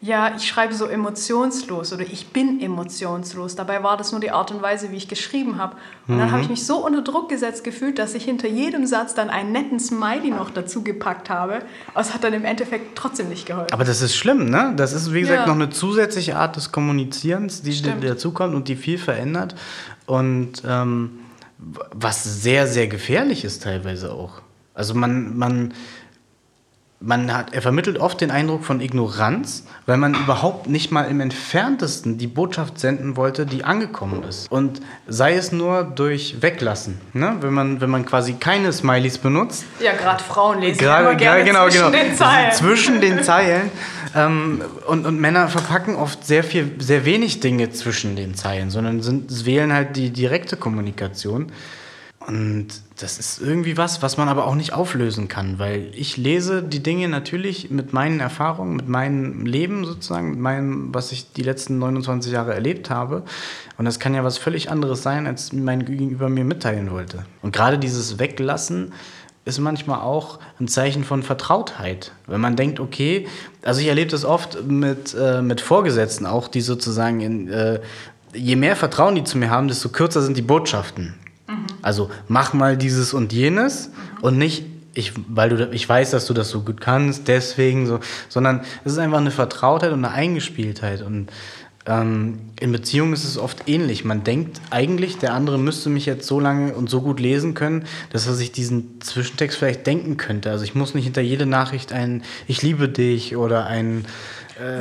[0.00, 3.56] ja, ich schreibe so emotionslos oder ich bin emotionslos.
[3.56, 5.76] Dabei war das nur die Art und Weise, wie ich geschrieben habe.
[6.06, 9.14] Und dann habe ich mich so unter Druck gesetzt gefühlt, dass ich hinter jedem Satz
[9.14, 11.60] dann einen netten Smiley noch dazu gepackt habe.
[11.92, 13.72] Aber es hat dann im Endeffekt trotzdem nicht geholfen.
[13.72, 14.74] Aber das ist schlimm, ne?
[14.76, 15.46] Das ist, wie gesagt, Ja.
[15.46, 19.54] noch eine zusätzliche Art des Kommunizierens, die, die dazukommt und die viel verändert.
[20.04, 21.20] Und ähm,
[21.58, 24.42] was sehr, sehr gefährlich ist teilweise auch.
[24.74, 25.72] Also man, man,
[27.00, 31.20] man hat, er vermittelt oft den Eindruck von Ignoranz, weil man überhaupt nicht mal im
[31.20, 34.50] entferntesten die Botschaft senden wollte, die angekommen ist.
[34.50, 36.98] Und sei es nur durch Weglassen.
[37.12, 37.36] Ne?
[37.40, 41.44] Wenn, man, wenn man quasi keine Smileys benutzt, ja, gerade Frauen lesen Gerade, immer gerne
[41.44, 42.04] genau, zwischen genau.
[42.04, 42.52] den Zeilen.
[42.52, 43.70] Zwischen den Zeilen.
[44.14, 49.02] Ähm, und, und Männer verpacken oft sehr viel, sehr wenig Dinge zwischen den Zeilen, sondern
[49.02, 51.52] sind, wählen halt die direkte Kommunikation.
[52.26, 56.60] Und das ist irgendwie was, was man aber auch nicht auflösen kann, weil ich lese
[56.60, 61.42] die Dinge natürlich mit meinen Erfahrungen, mit meinem Leben sozusagen, mit meinem, was ich die
[61.42, 63.22] letzten 29 Jahre erlebt habe.
[63.78, 67.24] Und das kann ja was völlig anderes sein, als mein Gegenüber mir mitteilen wollte.
[67.42, 68.92] Und gerade dieses Weglassen
[69.44, 72.10] ist manchmal auch ein Zeichen von Vertrautheit.
[72.26, 73.28] Wenn man denkt, okay,
[73.62, 77.78] also ich erlebe das oft mit, äh, mit Vorgesetzten auch, die sozusagen in, äh,
[78.34, 81.14] je mehr Vertrauen die zu mir haben, desto kürzer sind die Botschaften.
[81.86, 86.34] Also mach mal dieses und jenes und nicht, ich, weil du, ich weiß, dass du
[86.34, 91.02] das so gut kannst, deswegen so, sondern es ist einfach eine Vertrautheit und eine Eingespieltheit.
[91.02, 91.28] Und
[91.86, 94.04] ähm, in Beziehungen ist es oft ähnlich.
[94.04, 97.84] Man denkt eigentlich, der andere müsste mich jetzt so lange und so gut lesen können,
[98.10, 100.50] dass er sich diesen Zwischentext vielleicht denken könnte.
[100.50, 104.06] Also ich muss nicht hinter jede Nachricht ein Ich liebe dich oder ein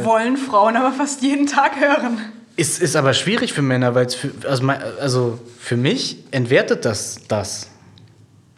[0.04, 2.18] Wollen Frauen aber fast jeden Tag hören.
[2.58, 7.20] Ist, ist aber schwierig für Männer, weil es für, also, also für mich entwertet das
[7.28, 7.70] das.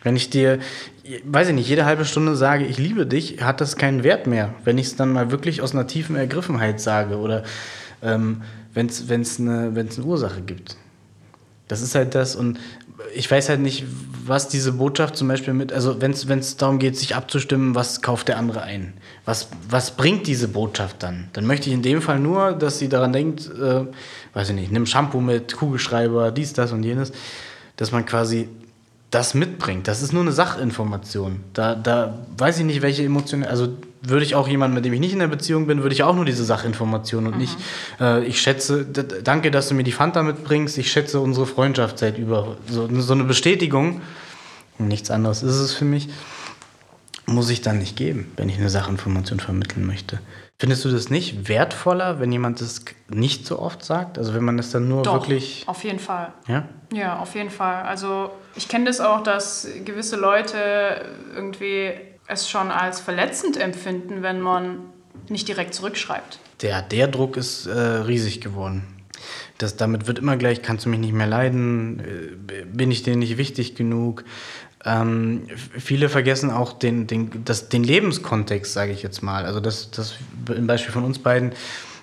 [0.04, 0.60] Wenn ich dir,
[1.26, 4.54] weiß ich nicht, jede halbe Stunde sage, ich liebe dich, hat das keinen Wert mehr.
[4.64, 7.44] Wenn ich es dann mal wirklich aus einer tiefen Ergriffenheit sage oder
[8.04, 10.78] ähm, wenn es eine, wenn's eine Ursache gibt.
[11.68, 12.60] Das ist halt das und
[13.14, 13.84] ich weiß halt nicht,
[14.26, 18.28] was diese Botschaft zum Beispiel mit, also wenn es darum geht, sich abzustimmen, was kauft
[18.28, 18.94] der andere ein?
[19.26, 21.30] Was, was bringt diese Botschaft dann?
[21.34, 23.86] Dann möchte ich in dem Fall nur, dass sie daran denkt, äh,
[24.34, 27.12] weiß ich nicht, nimm Shampoo mit, Kugelschreiber, dies, das und jenes,
[27.76, 28.50] dass man quasi
[29.12, 29.88] das mitbringt.
[29.88, 31.42] Das ist nur eine Sachinformation.
[31.54, 33.70] Da, da weiß ich nicht, welche Emotionen, also
[34.02, 36.16] würde ich auch jemanden, mit dem ich nicht in der Beziehung bin, würde ich auch
[36.16, 37.58] nur diese Sachinformation und nicht,
[38.00, 42.18] äh, ich schätze, danke, dass du mir die Fanta mitbringst, ich schätze unsere Freundschaft seit
[42.18, 44.02] über, so, so eine Bestätigung,
[44.78, 46.10] nichts anderes ist es für mich,
[47.26, 50.20] muss ich dann nicht geben, wenn ich eine Sachinformation vermitteln möchte.
[50.60, 54.18] Findest du das nicht wertvoller, wenn jemand das nicht so oft sagt?
[54.18, 56.34] Also wenn man das dann nur Doch, wirklich, auf jeden Fall.
[56.48, 56.68] ja?
[56.92, 57.84] Ja, auf jeden Fall.
[57.84, 61.92] Also ich kenne das auch, dass gewisse Leute irgendwie
[62.26, 64.80] es schon als verletzend empfinden, wenn man
[65.30, 66.40] nicht direkt zurückschreibt.
[66.62, 68.84] Der, der Druck ist äh, riesig geworden.
[69.60, 73.16] Das, damit wird immer gleich, kannst du mich nicht mehr leiden, äh, bin ich dir
[73.16, 74.24] nicht wichtig genug.
[74.88, 75.44] Ähm,
[75.78, 79.46] viele vergessen auch den, den, das, den Lebenskontext, sage ich jetzt mal.
[79.46, 80.16] Also das, das
[80.56, 81.52] im Beispiel von uns beiden,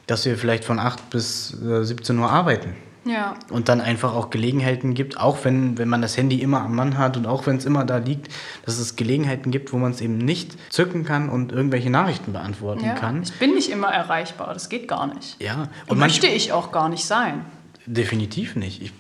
[0.06, 2.74] dass wir vielleicht von 8 bis äh, 17 Uhr arbeiten
[3.06, 6.74] Ja, und dann einfach auch Gelegenheiten gibt, auch wenn, wenn man das Handy immer am
[6.74, 8.28] Mann hat und auch wenn es immer da liegt,
[8.66, 12.84] dass es Gelegenheiten gibt, wo man es eben nicht zücken kann und irgendwelche Nachrichten beantworten
[12.84, 12.94] ja.
[12.94, 13.22] kann.
[13.22, 15.40] Ich bin nicht immer erreichbar, das geht gar nicht.
[15.40, 17.46] Ja, Und manch- möchte ich auch gar nicht sein.
[17.86, 18.82] Definitiv nicht.
[18.82, 18.92] Ich,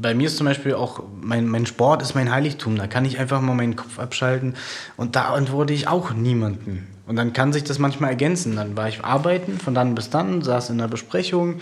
[0.00, 2.76] bei mir ist zum Beispiel auch, mein, mein Sport ist mein Heiligtum.
[2.76, 4.54] Da kann ich einfach mal meinen Kopf abschalten
[4.96, 6.88] und da antworte ich auch niemanden.
[7.06, 8.56] Und dann kann sich das manchmal ergänzen.
[8.56, 11.60] Dann war ich arbeiten, von dann bis dann, saß in der Besprechung,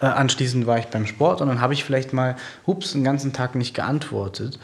[0.00, 3.32] äh, anschließend war ich beim Sport und dann habe ich vielleicht mal, hups, den ganzen
[3.32, 4.58] Tag nicht geantwortet,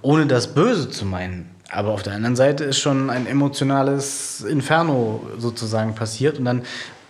[0.00, 1.50] ohne das Böse zu meinen.
[1.70, 6.62] Aber auf der anderen Seite ist schon ein emotionales Inferno sozusagen passiert und dann,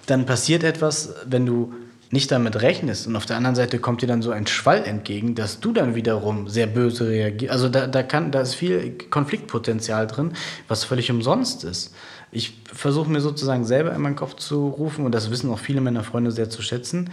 [0.07, 1.73] dann passiert etwas, wenn du
[2.11, 5.35] nicht damit rechnest und auf der anderen Seite kommt dir dann so ein Schwall entgegen,
[5.35, 7.53] dass du dann wiederum sehr böse reagierst.
[7.53, 10.33] Also da, da, kann, da ist viel Konfliktpotenzial drin,
[10.69, 11.95] was völlig umsonst ist.
[12.31, 15.81] Ich versuche mir sozusagen selber in meinen Kopf zu rufen und das wissen auch viele
[15.81, 17.11] meiner Freunde sehr zu schätzen.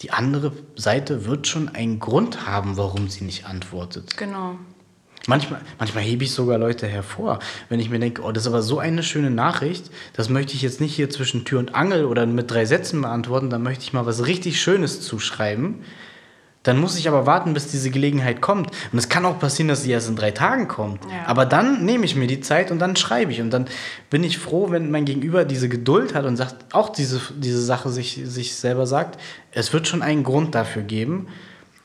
[0.00, 4.16] Die andere Seite wird schon einen Grund haben, warum sie nicht antwortet.
[4.16, 4.58] Genau.
[5.26, 8.62] Manchmal, manchmal hebe ich sogar Leute hervor, wenn ich mir denke, oh, das ist aber
[8.62, 12.24] so eine schöne Nachricht, das möchte ich jetzt nicht hier zwischen Tür und Angel oder
[12.24, 15.84] mit drei Sätzen beantworten, da möchte ich mal was richtig Schönes zuschreiben.
[16.62, 18.70] Dann muss ich aber warten, bis diese Gelegenheit kommt.
[18.92, 21.02] Und es kann auch passieren, dass sie erst in drei Tagen kommt.
[21.04, 21.26] Ja.
[21.26, 23.40] Aber dann nehme ich mir die Zeit und dann schreibe ich.
[23.40, 23.66] Und dann
[24.10, 27.88] bin ich froh, wenn mein Gegenüber diese Geduld hat und sagt, auch diese, diese Sache
[27.88, 29.18] sich, sich selber sagt,
[29.52, 31.28] es wird schon einen Grund dafür geben.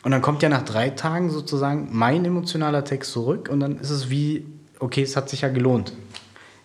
[0.05, 3.89] Und dann kommt ja nach drei Tagen sozusagen mein emotionaler Text zurück und dann ist
[3.89, 4.45] es wie,
[4.77, 5.93] okay, es hat sich ja gelohnt.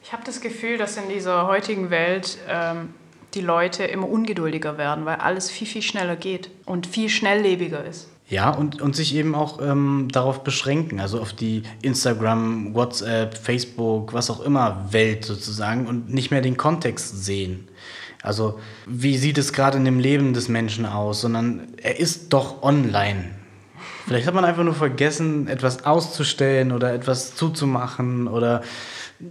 [0.05, 2.90] Ich habe das Gefühl, dass in dieser heutigen Welt ähm,
[3.33, 8.11] die Leute immer ungeduldiger werden, weil alles viel, viel schneller geht und viel schnelllebiger ist.
[8.29, 14.12] Ja, und, und sich eben auch ähm, darauf beschränken, also auf die Instagram, WhatsApp, Facebook,
[14.12, 17.68] was auch immer Welt sozusagen und nicht mehr den Kontext sehen.
[18.22, 22.62] Also wie sieht es gerade in dem Leben des Menschen aus, sondern er ist doch
[22.62, 23.30] online.
[24.06, 28.62] Vielleicht hat man einfach nur vergessen, etwas auszustellen oder etwas zuzumachen oder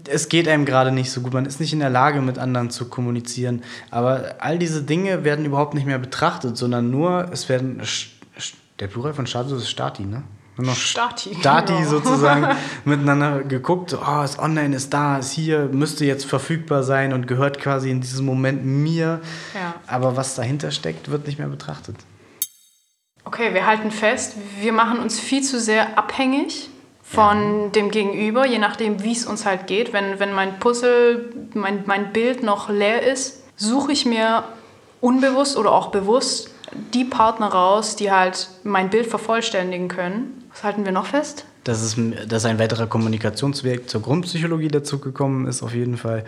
[0.08, 2.70] es geht einem gerade nicht so gut, man ist nicht in der Lage, mit anderen
[2.70, 3.64] zu kommunizieren.
[3.90, 7.82] Aber all diese Dinge werden überhaupt nicht mehr betrachtet, sondern nur, es werden,
[8.80, 10.24] der Plural von Status ist Stati, ne?
[10.62, 11.36] Noch Stati.
[11.40, 11.90] Stati genau.
[11.90, 12.48] sozusagen
[12.86, 17.60] miteinander geguckt, oh, ist online, ist da, ist hier, müsste jetzt verfügbar sein und gehört
[17.60, 19.22] quasi in diesem Moment mir.
[19.54, 19.76] Ja.
[19.88, 21.96] Aber was dahinter steckt, wird nicht mehr betrachtet.
[23.26, 26.70] Okay, wir halten fest, wir machen uns viel zu sehr abhängig
[27.04, 27.70] von ja.
[27.70, 29.94] dem Gegenüber, je nachdem, wie es uns halt geht.
[29.94, 34.44] Wenn, wenn mein Puzzle, mein, mein Bild noch leer ist, suche ich mir
[35.02, 36.52] unbewusst oder auch bewusst
[36.94, 40.44] die Partner raus, die halt mein Bild vervollständigen können.
[40.52, 41.46] Was halten wir noch fest?
[41.64, 46.24] Dass, es, dass ein weiterer Kommunikationsweg zur Grundpsychologie dazugekommen ist, auf jeden Fall.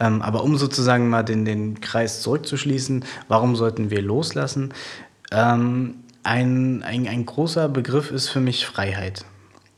[0.00, 4.72] Ähm, aber um sozusagen mal den, den Kreis zurückzuschließen, warum sollten wir loslassen?
[5.30, 9.24] Ähm, ein, ein, ein großer Begriff ist für mich Freiheit.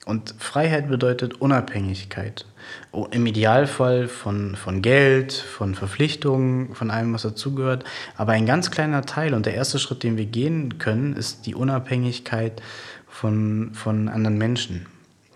[0.06, 2.46] Und Freiheit bedeutet Unabhängigkeit.
[2.92, 7.84] Oh, Im Idealfall von, von Geld, von Verpflichtungen, von allem, was dazugehört.
[8.16, 11.54] Aber ein ganz kleiner Teil und der erste Schritt, den wir gehen können, ist die
[11.54, 12.60] Unabhängigkeit
[13.08, 14.86] von, von anderen Menschen.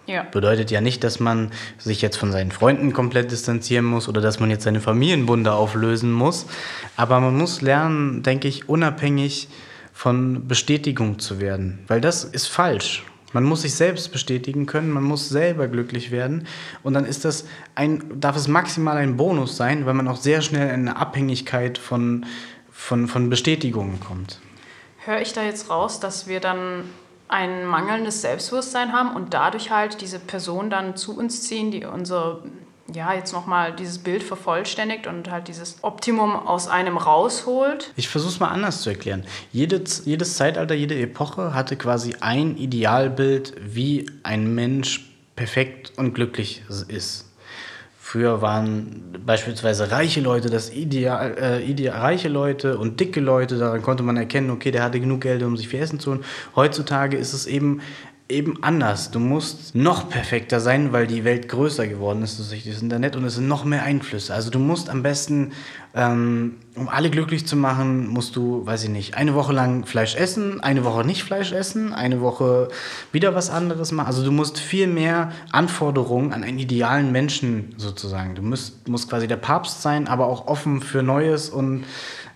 [0.07, 0.23] Ja.
[0.23, 4.39] Bedeutet ja nicht, dass man sich jetzt von seinen Freunden komplett distanzieren muss oder dass
[4.39, 6.47] man jetzt seine Familienbunde auflösen muss.
[6.97, 9.49] Aber man muss lernen, denke ich, unabhängig
[9.93, 11.79] von Bestätigung zu werden.
[11.87, 13.05] Weil das ist falsch.
[13.35, 16.47] Man muss sich selbst bestätigen können, man muss selber glücklich werden
[16.83, 20.41] und dann ist das ein, darf es maximal ein Bonus sein, weil man auch sehr
[20.41, 22.25] schnell in eine Abhängigkeit von,
[22.71, 24.41] von, von Bestätigungen kommt.
[25.05, 26.85] Höre ich da jetzt raus, dass wir dann
[27.29, 32.43] ein mangelndes Selbstbewusstsein haben und dadurch halt diese Person dann zu uns ziehen, die unser
[32.93, 37.93] ja, jetzt nochmal dieses Bild vervollständigt und halt dieses Optimum aus einem rausholt.
[37.97, 39.25] Ich versuche es mal anders zu erklären.
[39.53, 46.63] Jedes, jedes Zeitalter, jede Epoche hatte quasi ein Idealbild, wie ein Mensch perfekt und glücklich
[46.89, 47.31] ist.
[47.99, 53.83] Früher waren beispielsweise reiche Leute das Ideal, äh, ideal, reiche Leute und dicke Leute, daran
[53.83, 56.25] konnte man erkennen, okay, der hatte genug Geld, um sich für Essen zu holen.
[56.55, 57.81] Heutzutage ist es eben
[58.29, 59.11] eben anders.
[59.11, 63.25] Du musst noch perfekter sein, weil die Welt größer geworden ist durch das Internet und
[63.25, 64.33] es sind noch mehr Einflüsse.
[64.33, 65.53] Also du musst am besten,
[65.95, 70.17] ähm, um alle glücklich zu machen, musst du, weiß ich nicht, eine Woche lang Fleisch
[70.17, 72.69] essen, eine Woche nicht Fleisch essen, eine Woche
[73.13, 74.07] wieder was anderes machen.
[74.07, 78.35] Also du musst viel mehr Anforderungen an einen idealen Menschen sozusagen.
[78.35, 81.85] Du musst, musst quasi der Papst sein, aber auch offen für Neues und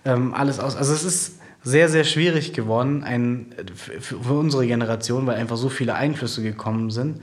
[0.05, 0.75] ähm, alles aus.
[0.75, 3.53] Also es ist sehr, sehr schwierig geworden ein,
[3.99, 7.21] für, unsere Generation, weil einfach so viele Einflüsse gekommen sind,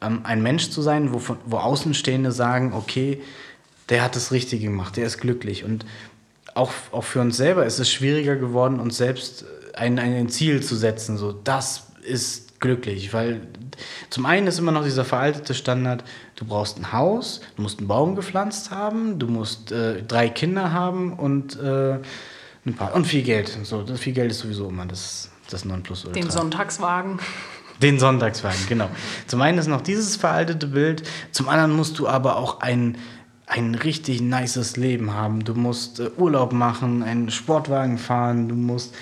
[0.00, 3.22] ähm, ein Mensch zu sein, wo, wo Außenstehende sagen, okay,
[3.88, 5.64] der hat das Richtige gemacht, der ist glücklich.
[5.64, 5.86] Und
[6.54, 10.74] auch, auch für uns selber ist es schwieriger geworden, uns selbst ein, ein Ziel zu
[10.74, 13.42] setzen, so das ist glücklich, weil
[14.10, 16.02] zum einen ist immer noch dieser veraltete Standard,
[16.34, 20.72] du brauchst ein Haus, du musst einen Baum gepflanzt haben, du musst äh, drei Kinder
[20.72, 21.98] haben und äh,
[22.68, 22.94] ein paar.
[22.94, 23.56] Und viel Geld.
[23.64, 26.18] So, viel Geld ist sowieso immer das, das Nonplusultra.
[26.20, 27.18] Den Sonntagswagen.
[27.82, 28.90] Den Sonntagswagen, genau.
[29.26, 32.98] Zum einen ist noch dieses veraltete Bild, zum anderen musst du aber auch ein,
[33.46, 35.44] ein richtig nices Leben haben.
[35.44, 38.94] Du musst äh, Urlaub machen, einen Sportwagen fahren, du musst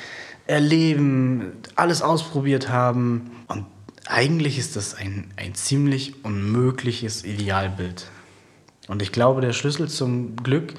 [0.47, 3.31] erleben, alles ausprobiert haben.
[3.49, 3.65] Und
[4.07, 8.07] eigentlich ist das ein, ein ziemlich unmögliches Idealbild.
[8.89, 10.75] Und ich glaube, der Schlüssel zum Glück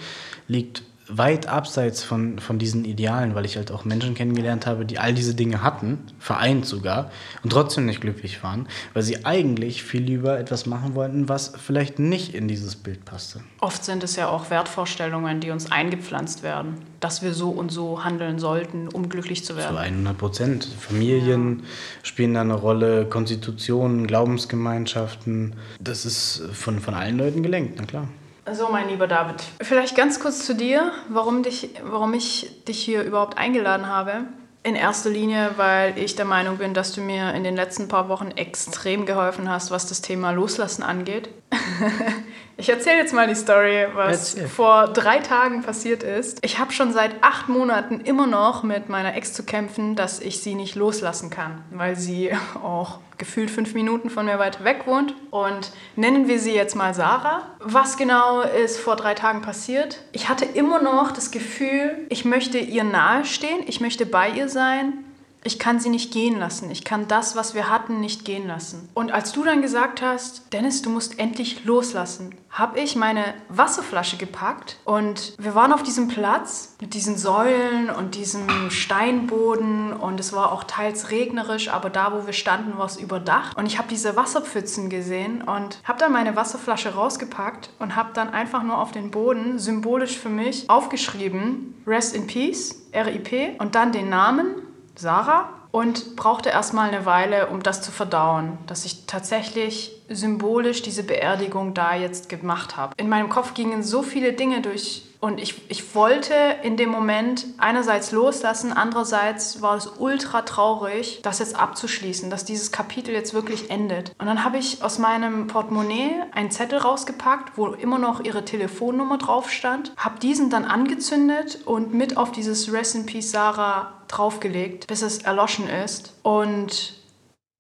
[0.48, 5.00] liegt weit abseits von, von diesen Idealen, weil ich halt auch Menschen kennengelernt habe, die
[5.00, 7.12] all diese Dinge hatten, vereint sogar,
[7.44, 12.00] und trotzdem nicht glücklich waren, weil sie eigentlich viel lieber etwas machen wollten, was vielleicht
[12.00, 13.42] nicht in dieses Bild passte.
[13.60, 18.04] Oft sind es ja auch Wertvorstellungen, die uns eingepflanzt werden, dass wir so und so
[18.04, 19.76] handeln sollten, um glücklich zu werden.
[19.76, 20.68] Zu 100 Prozent.
[20.80, 21.66] Familien ja.
[22.04, 25.56] spielen da eine Rolle, Konstitutionen, Glaubensgemeinschaften.
[25.80, 28.08] Das ist von, von allen Leuten gelenkt, na klar.
[28.54, 33.04] So, mein lieber David, vielleicht ganz kurz zu dir, warum, dich, warum ich dich hier
[33.04, 34.26] überhaupt eingeladen habe.
[34.64, 38.08] In erster Linie, weil ich der Meinung bin, dass du mir in den letzten paar
[38.08, 41.30] Wochen extrem geholfen hast, was das Thema Loslassen angeht.
[42.60, 44.48] Ich erzähle jetzt mal die Story, was Erzähl.
[44.48, 46.40] vor drei Tagen passiert ist.
[46.44, 50.42] Ich habe schon seit acht Monaten immer noch mit meiner Ex zu kämpfen, dass ich
[50.42, 52.32] sie nicht loslassen kann, weil sie
[52.64, 55.14] auch gefühlt fünf Minuten von mir weit weg wohnt.
[55.30, 57.44] Und nennen wir sie jetzt mal Sarah.
[57.60, 60.02] Was genau ist vor drei Tagen passiert?
[60.12, 65.04] Ich hatte immer noch das Gefühl, ich möchte ihr nahestehen, ich möchte bei ihr sein,
[65.48, 66.70] ich kann sie nicht gehen lassen.
[66.70, 68.90] Ich kann das, was wir hatten, nicht gehen lassen.
[68.94, 74.18] Und als du dann gesagt hast, Dennis, du musst endlich loslassen, habe ich meine Wasserflasche
[74.18, 80.34] gepackt und wir waren auf diesem Platz mit diesen Säulen und diesem Steinboden und es
[80.34, 83.56] war auch teils regnerisch, aber da, wo wir standen, war es überdacht.
[83.58, 88.30] Und ich habe diese Wasserpfützen gesehen und habe dann meine Wasserflasche rausgepackt und habe dann
[88.30, 93.92] einfach nur auf den Boden symbolisch für mich aufgeschrieben, Rest in Peace, RIP und dann
[93.92, 94.67] den Namen
[95.00, 101.04] Sarah und brauchte erstmal eine Weile, um das zu verdauen, dass ich tatsächlich symbolisch diese
[101.04, 102.94] Beerdigung da jetzt gemacht habe.
[102.98, 107.46] In meinem Kopf gingen so viele Dinge durch und ich, ich wollte in dem Moment
[107.58, 113.70] einerseits loslassen, andererseits war es ultra traurig, das jetzt abzuschließen, dass dieses Kapitel jetzt wirklich
[113.72, 114.14] endet.
[114.20, 119.18] Und dann habe ich aus meinem Portemonnaie einen Zettel rausgepackt, wo immer noch ihre Telefonnummer
[119.18, 124.88] drauf stand, habe diesen dann angezündet und mit auf dieses Rest in Peace Sarah draufgelegt,
[124.88, 126.14] bis es erloschen ist.
[126.22, 126.94] Und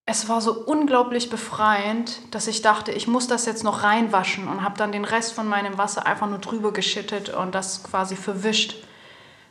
[0.10, 4.64] es war so unglaublich befreiend, dass ich dachte, ich muss das jetzt noch reinwaschen und
[4.64, 8.87] habe dann den Rest von meinem Wasser einfach nur drüber geschüttet und das quasi verwischt,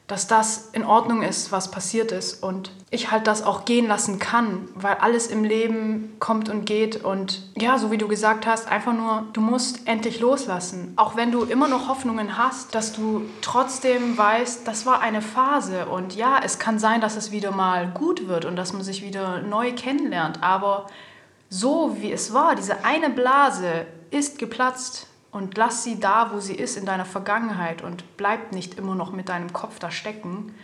[0.07, 4.21] dass das in Ordnung ist, was passiert ist und ich halt das auch gehen lassen
[4.21, 8.69] kann, weil alles im Leben kommt und geht und ja, so wie du gesagt hast,
[8.69, 10.93] einfach nur, du musst endlich loslassen.
[10.95, 15.87] Auch wenn du immer noch Hoffnungen hast, dass du trotzdem weißt, das war eine Phase
[15.87, 19.03] und ja, es kann sein, dass es wieder mal gut wird und dass man sich
[19.03, 20.87] wieder neu kennenlernt, aber
[21.49, 26.55] so wie es war, diese eine Blase ist geplatzt und lass sie da, wo sie
[26.55, 30.55] ist, in deiner Vergangenheit und bleib nicht immer noch mit deinem Kopf da stecken.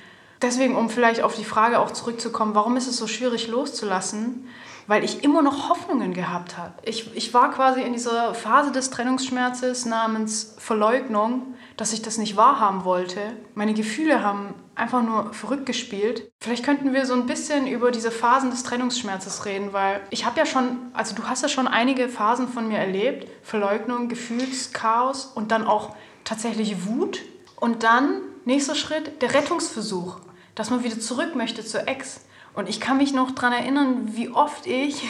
[0.41, 4.49] Deswegen, um vielleicht auf die Frage auch zurückzukommen, warum ist es so schwierig loszulassen?
[4.87, 6.73] Weil ich immer noch Hoffnungen gehabt habe.
[6.83, 12.37] Ich, ich war quasi in dieser Phase des Trennungsschmerzes namens Verleugnung, dass ich das nicht
[12.37, 13.21] wahrhaben wollte.
[13.55, 16.31] Meine Gefühle haben einfach nur verrückt gespielt.
[16.41, 20.39] Vielleicht könnten wir so ein bisschen über diese Phasen des Trennungsschmerzes reden, weil ich habe
[20.39, 23.29] ja schon, also du hast ja schon einige Phasen von mir erlebt.
[23.43, 27.21] Verleugnung, Gefühlschaos und dann auch tatsächlich Wut.
[27.57, 30.19] Und dann, nächster Schritt, der Rettungsversuch,
[30.55, 32.23] dass man wieder zurück möchte zur Ex.
[32.55, 35.09] Und ich kann mich noch daran erinnern, wie oft ich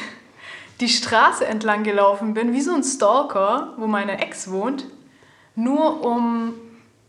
[0.81, 4.87] die Straße entlang gelaufen bin, wie so ein Stalker, wo meine Ex wohnt,
[5.55, 6.55] nur um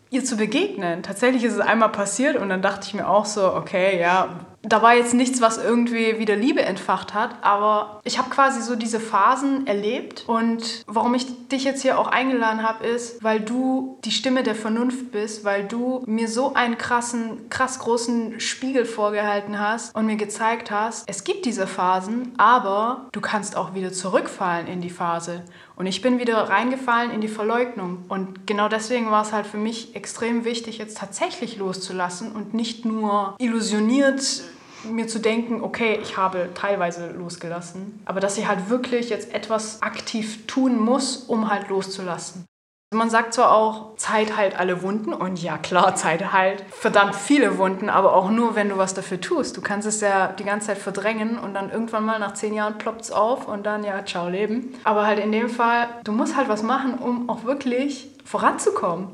[0.09, 1.01] ihr zu begegnen.
[1.01, 4.29] Tatsächlich ist es einmal passiert und dann dachte ich mir auch so, okay, ja,
[4.63, 8.75] da war jetzt nichts, was irgendwie wieder Liebe entfacht hat, aber ich habe quasi so
[8.75, 13.99] diese Phasen erlebt und warum ich dich jetzt hier auch eingeladen habe, ist, weil du
[14.05, 19.59] die Stimme der Vernunft bist, weil du mir so einen krassen, krass großen Spiegel vorgehalten
[19.59, 24.67] hast und mir gezeigt hast, es gibt diese Phasen, aber du kannst auch wieder zurückfallen
[24.67, 25.43] in die Phase.
[25.75, 28.05] Und ich bin wieder reingefallen in die Verleugnung.
[28.07, 32.85] Und genau deswegen war es halt für mich extrem wichtig, jetzt tatsächlich loszulassen und nicht
[32.85, 34.43] nur illusioniert
[34.83, 39.81] mir zu denken, okay, ich habe teilweise losgelassen, aber dass ich halt wirklich jetzt etwas
[39.81, 42.45] aktiv tun muss, um halt loszulassen.
[42.93, 47.57] Man sagt zwar auch, Zeit heilt alle Wunden und ja klar, Zeit heilt verdammt viele
[47.57, 49.57] Wunden, aber auch nur, wenn du was dafür tust.
[49.57, 52.77] Du kannst es ja die ganze Zeit verdrängen und dann irgendwann mal nach zehn Jahren
[52.77, 54.75] ploppt es auf und dann ja, ciao Leben.
[54.83, 59.07] Aber halt in dem Fall, du musst halt was machen, um auch wirklich voranzukommen.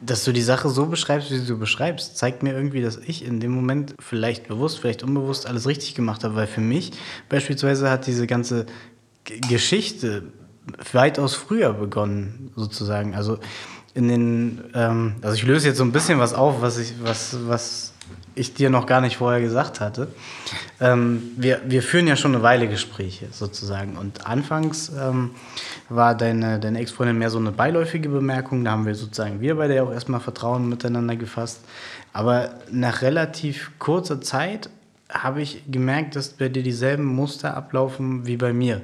[0.00, 3.40] Dass du die Sache so beschreibst, wie du beschreibst, zeigt mir irgendwie, dass ich in
[3.40, 6.36] dem Moment vielleicht bewusst, vielleicht unbewusst alles richtig gemacht habe.
[6.36, 6.92] Weil für mich
[7.28, 8.66] beispielsweise hat diese ganze
[9.48, 10.24] Geschichte
[10.92, 13.14] weitaus früher begonnen, sozusagen.
[13.14, 13.38] Also
[13.94, 17.36] in den, ähm, also ich löse jetzt so ein bisschen was auf, was ich, was,
[17.46, 17.89] was
[18.34, 20.08] ich dir noch gar nicht vorher gesagt hatte.
[20.80, 23.96] Ähm, wir, wir führen ja schon eine Weile Gespräche sozusagen.
[23.96, 25.32] Und anfangs ähm,
[25.88, 28.64] war deine, deine Ex-Freundin mehr so eine beiläufige Bemerkung.
[28.64, 31.60] Da haben wir sozusagen wir beide auch erstmal Vertrauen miteinander gefasst.
[32.12, 34.70] Aber nach relativ kurzer Zeit
[35.08, 38.80] habe ich gemerkt, dass bei dir dieselben Muster ablaufen wie bei mir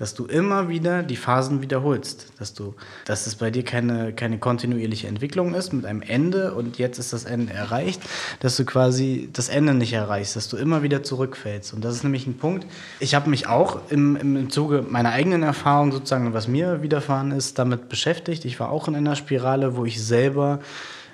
[0.00, 4.38] dass du immer wieder die Phasen wiederholst, dass du, dass es bei dir keine, keine
[4.38, 8.00] kontinuierliche Entwicklung ist mit einem Ende und jetzt ist das Ende erreicht,
[8.40, 11.74] dass du quasi das Ende nicht erreichst, dass du immer wieder zurückfällst.
[11.74, 12.66] Und das ist nämlich ein Punkt.
[12.98, 17.58] Ich habe mich auch im, im Zuge meiner eigenen Erfahrung sozusagen, was mir widerfahren ist,
[17.58, 18.46] damit beschäftigt.
[18.46, 20.60] Ich war auch in einer Spirale, wo ich selber,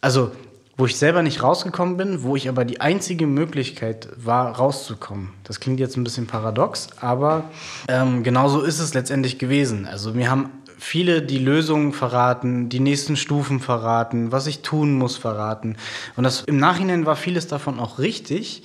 [0.00, 0.30] also
[0.76, 5.32] wo ich selber nicht rausgekommen bin, wo ich aber die einzige Möglichkeit war, rauszukommen.
[5.44, 7.44] Das klingt jetzt ein bisschen paradox, aber
[7.88, 9.86] ähm, genauso ist es letztendlich gewesen.
[9.86, 15.16] Also mir haben viele die Lösungen verraten, die nächsten Stufen verraten, was ich tun muss
[15.16, 15.76] verraten.
[16.16, 18.62] Und das im Nachhinein war vieles davon auch richtig,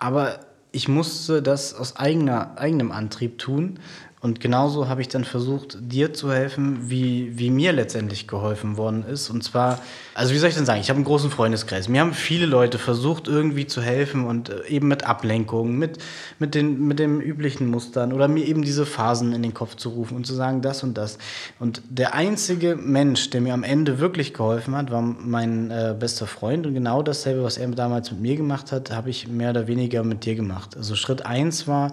[0.00, 0.40] aber
[0.72, 3.78] ich musste das aus eigener, eigenem Antrieb tun,
[4.24, 9.04] und genauso habe ich dann versucht, dir zu helfen, wie, wie mir letztendlich geholfen worden
[9.04, 9.28] ist.
[9.28, 9.80] Und zwar,
[10.14, 11.90] also wie soll ich denn sagen, ich habe einen großen Freundeskreis.
[11.90, 15.98] Mir haben viele Leute versucht, irgendwie zu helfen und äh, eben mit Ablenkungen, mit,
[16.38, 19.90] mit, den, mit den üblichen Mustern oder mir eben diese Phasen in den Kopf zu
[19.90, 21.18] rufen und zu sagen, das und das.
[21.58, 26.26] Und der einzige Mensch, der mir am Ende wirklich geholfen hat, war mein äh, bester
[26.26, 26.66] Freund.
[26.66, 30.02] Und genau dasselbe, was er damals mit mir gemacht hat, habe ich mehr oder weniger
[30.02, 30.78] mit dir gemacht.
[30.78, 31.92] Also Schritt eins war,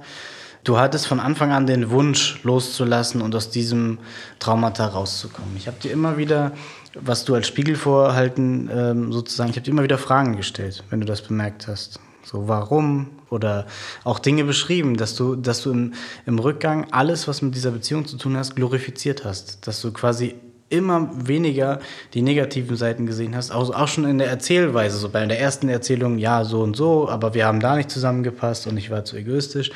[0.63, 3.97] Du hattest von Anfang an den Wunsch loszulassen und aus diesem
[4.37, 5.55] Traumata rauszukommen.
[5.57, 6.51] Ich habe dir immer wieder,
[6.93, 10.99] was du als Spiegel vorhalten ähm, sozusagen, ich habe dir immer wieder Fragen gestellt, wenn
[10.99, 11.99] du das bemerkt hast.
[12.23, 13.07] So, warum?
[13.31, 13.65] Oder
[14.03, 15.93] auch Dinge beschrieben, dass du, dass du im,
[16.27, 19.65] im Rückgang alles, was mit dieser Beziehung zu tun hast, glorifiziert hast.
[19.65, 20.35] Dass du quasi
[20.69, 21.79] immer weniger
[22.13, 25.69] die negativen Seiten gesehen hast, also auch schon in der Erzählweise, so bei der ersten
[25.69, 29.17] Erzählung, ja, so und so, aber wir haben da nicht zusammengepasst und ich war zu
[29.17, 29.71] egoistisch.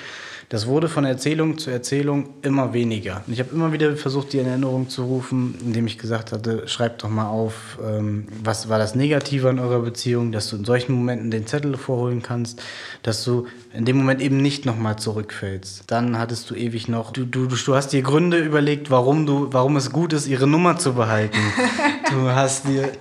[0.49, 3.23] Das wurde von Erzählung zu Erzählung immer weniger.
[3.25, 6.67] Und ich habe immer wieder versucht, die in Erinnerung zu rufen, indem ich gesagt hatte,
[6.67, 10.65] schreibt doch mal auf, ähm, was war das Negative an eurer Beziehung, dass du in
[10.65, 12.61] solchen Momenten den Zettel vorholen kannst,
[13.01, 15.85] dass du in dem Moment eben nicht nochmal zurückfällst.
[15.87, 19.77] Dann hattest du ewig noch, du, du, du hast dir Gründe überlegt, warum, du, warum
[19.77, 21.39] es gut ist, ihre Nummer zu behalten.
[22.11, 22.91] du hast dir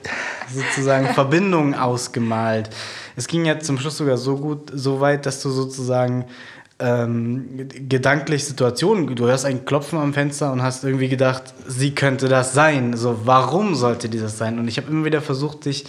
[0.52, 2.70] sozusagen Verbindungen ausgemalt.
[3.16, 6.24] Es ging ja zum Schluss sogar so gut, so weit, dass du sozusagen
[6.78, 12.28] ähm, gedanklich Situationen, du hörst ein Klopfen am Fenster und hast irgendwie gedacht, sie könnte
[12.28, 12.96] das sein.
[12.96, 14.58] So, warum sollte dieses sein?
[14.58, 15.84] Und ich habe immer wieder versucht, dich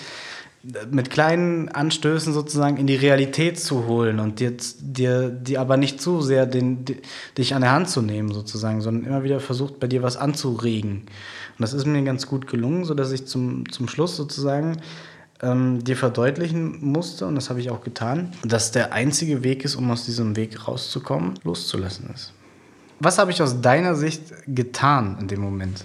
[0.90, 6.02] mit kleinen Anstößen sozusagen in die Realität zu holen und dir, dir, dir aber nicht
[6.02, 6.98] zu sehr den, die,
[7.38, 11.02] dich an der Hand zu nehmen sozusagen, sondern immer wieder versucht, bei dir was anzuregen.
[11.02, 14.78] Und das ist mir ganz gut gelungen, sodass ich zum, zum Schluss sozusagen
[15.42, 19.76] ähm, dir verdeutlichen musste, und das habe ich auch getan, dass der einzige Weg ist,
[19.76, 22.34] um aus diesem Weg rauszukommen, loszulassen ist.
[23.00, 25.84] Was habe ich aus deiner Sicht getan in dem Moment?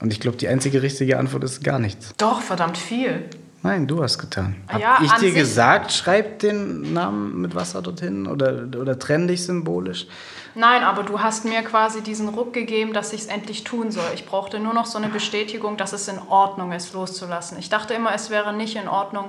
[0.00, 2.14] Und ich glaube, die einzige richtige Antwort ist gar nichts.
[2.16, 3.28] Doch, verdammt viel.
[3.62, 4.56] Nein, du hast getan.
[4.78, 9.44] Ja, Hab ich dir gesagt, schreib den Namen mit Wasser dorthin oder, oder trenn dich
[9.44, 10.06] symbolisch?
[10.54, 14.10] Nein, aber du hast mir quasi diesen Ruck gegeben, dass ich es endlich tun soll.
[14.14, 17.58] Ich brauchte nur noch so eine Bestätigung, dass es in Ordnung ist, loszulassen.
[17.58, 19.26] Ich dachte immer, es wäre nicht in Ordnung,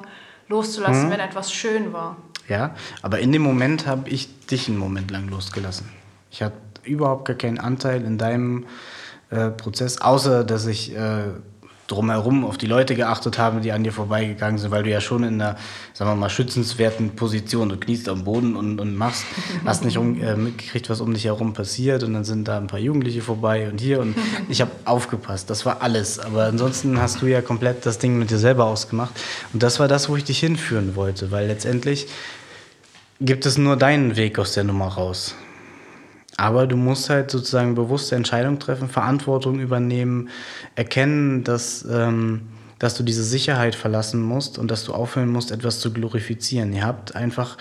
[0.48, 1.12] loszulassen, mhm.
[1.12, 2.16] wenn etwas schön war.
[2.48, 5.90] Ja, aber in dem Moment habe ich dich einen Moment lang losgelassen.
[6.32, 8.66] Ich hatte überhaupt gar keinen Anteil in deinem
[9.30, 11.26] äh, Prozess, außer dass ich äh,
[11.92, 15.24] drumherum auf die Leute geachtet haben, die an dir vorbeigegangen sind, weil du ja schon
[15.24, 15.58] in einer,
[15.94, 19.26] sagen wir mal, schützenswerten Position, du kniest am Boden und, und machst,
[19.66, 22.68] hast nicht um, äh, mitgekriegt, was um dich herum passiert und dann sind da ein
[22.68, 24.16] paar Jugendliche vorbei und hier und
[24.50, 28.32] ich habe aufgepasst, das war alles, aber ansonsten hast du ja komplett das Ding mit
[28.32, 29.14] dir selber ausgemacht
[29.54, 32.08] und das war das, wo ich dich hinführen wollte, weil letztendlich
[33.20, 35.36] gibt es nur deinen Weg aus der Nummer raus.
[36.42, 40.30] Aber du musst halt sozusagen bewusste Entscheidungen treffen, Verantwortung übernehmen,
[40.74, 42.48] erkennen, dass, ähm,
[42.80, 46.74] dass du diese Sicherheit verlassen musst und dass du aufhören musst, etwas zu glorifizieren.
[46.74, 47.60] Ihr habt einfach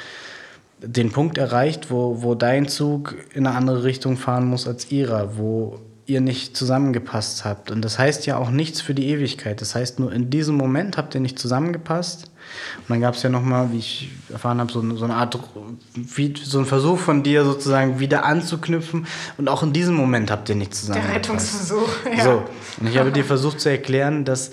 [0.78, 5.36] den Punkt erreicht, wo, wo dein Zug in eine andere Richtung fahren muss als ihrer,
[5.36, 5.78] wo
[6.10, 7.70] ihr nicht zusammengepasst habt.
[7.70, 9.60] Und das heißt ja auch nichts für die Ewigkeit.
[9.60, 12.30] Das heißt, nur in diesem Moment habt ihr nicht zusammengepasst.
[12.78, 15.38] Und dann gab es ja nochmal, wie ich erfahren habe, so, so, eine Art,
[15.94, 19.06] wie, so ein Versuch von dir sozusagen wieder anzuknüpfen.
[19.38, 21.14] Und auch in diesem Moment habt ihr nicht zusammengepasst.
[21.14, 22.24] Der Rettungsversuch, ja.
[22.24, 22.42] So.
[22.80, 24.50] Und ich habe dir versucht zu erklären, dass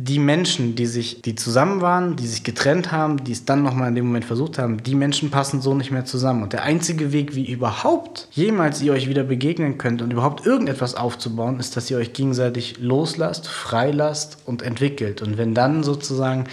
[0.00, 3.88] die Menschen, die sich, die zusammen waren, die sich getrennt haben, die es dann nochmal
[3.88, 6.44] in dem Moment versucht haben, die Menschen passen so nicht mehr zusammen.
[6.44, 10.94] Und der einzige Weg, wie überhaupt jemals ihr euch wieder begegnen könnt und überhaupt irgendetwas
[10.94, 15.20] aufzubauen, ist, dass ihr euch gegenseitig loslasst, freilasst und entwickelt.
[15.20, 16.44] Und wenn dann sozusagen,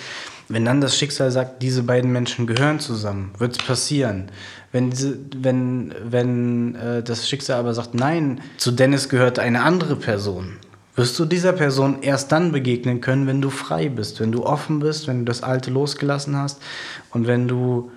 [0.50, 4.32] wenn dann das Schicksal sagt, diese beiden Menschen gehören zusammen, wird es passieren.
[4.72, 4.92] Wenn,
[5.38, 10.58] wenn, wenn äh, das Schicksal aber sagt, nein, zu Dennis gehört eine andere Person,
[10.96, 14.80] wirst du dieser Person erst dann begegnen können, wenn du frei bist, wenn du offen
[14.80, 16.62] bist, wenn du das Alte losgelassen hast
[17.12, 17.92] und wenn du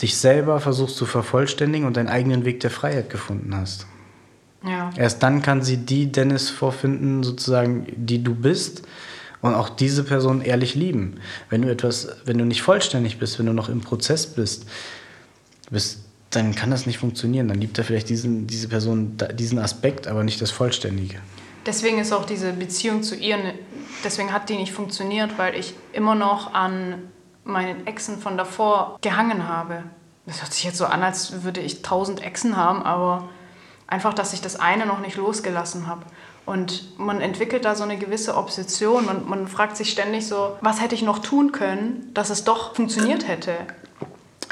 [0.00, 3.86] dich selber versuchst zu vervollständigen und deinen eigenen Weg der Freiheit gefunden hast.
[4.66, 4.90] Ja.
[4.96, 8.82] Erst dann kann sie die Dennis vorfinden, sozusagen, die du bist
[9.42, 11.16] und auch diese Person ehrlich lieben.
[11.50, 14.66] Wenn du etwas, wenn du nicht vollständig bist, wenn du noch im Prozess bist,
[15.70, 16.00] bist
[16.30, 17.48] dann kann das nicht funktionieren.
[17.48, 21.18] Dann liebt er vielleicht diesen, diese Person diesen Aspekt, aber nicht das Vollständige.
[21.66, 23.54] Deswegen ist auch diese Beziehung zu ihr, ne,
[24.02, 27.10] deswegen hat die nicht funktioniert, weil ich immer noch an
[27.44, 29.84] meinen Exen von davor gehangen habe.
[30.26, 33.28] Das hört sich jetzt so an, als würde ich tausend Exen haben, aber
[33.86, 36.04] einfach, dass ich das eine noch nicht losgelassen habe.
[36.46, 39.06] Und man entwickelt da so eine gewisse Obsession.
[39.06, 42.74] Man, man fragt sich ständig so, was hätte ich noch tun können, dass es doch
[42.74, 43.52] funktioniert hätte.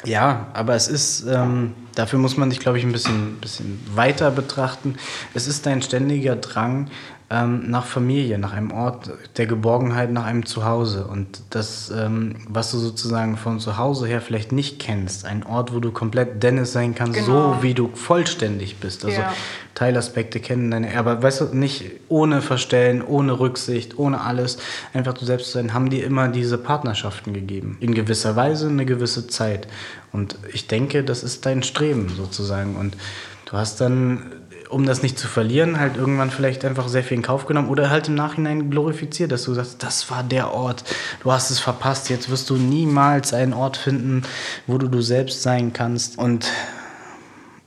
[0.05, 4.31] Ja, aber es ist, ähm, dafür muss man sich, glaube ich, ein bisschen, bisschen weiter
[4.31, 4.97] betrachten.
[5.35, 6.91] Es ist ein ständiger Drang
[7.33, 11.07] ähm, nach Familie, nach einem Ort der Geborgenheit, nach einem Zuhause.
[11.07, 15.73] Und das, ähm, was du sozusagen von zu Hause her vielleicht nicht kennst, ein Ort,
[15.75, 17.55] wo du komplett Dennis sein kannst, Genau.
[17.55, 19.05] so wie du vollständig bist.
[19.07, 19.33] Also Ja.
[19.75, 24.59] Teilaspekte kennen deine, aber weißt du, nicht ohne Verstellen, ohne Rücksicht, ohne alles,
[24.93, 27.79] einfach du selbst zu sein, haben dir immer diese Partnerschaften gegeben.
[27.81, 29.69] In gewisser Weise, eine gewisse Zeit.
[30.13, 32.77] Und ich denke, das ist dein Streben sozusagen.
[32.77, 32.99] Und
[33.47, 34.25] du hast dann,
[34.73, 37.91] um das nicht zu verlieren, halt irgendwann vielleicht einfach sehr viel in Kauf genommen oder
[37.91, 40.85] halt im Nachhinein glorifiziert, dass du sagst, das war der Ort,
[41.23, 44.23] du hast es verpasst, jetzt wirst du niemals einen Ort finden,
[44.67, 46.19] wo du du selbst sein kannst.
[46.19, 46.51] Und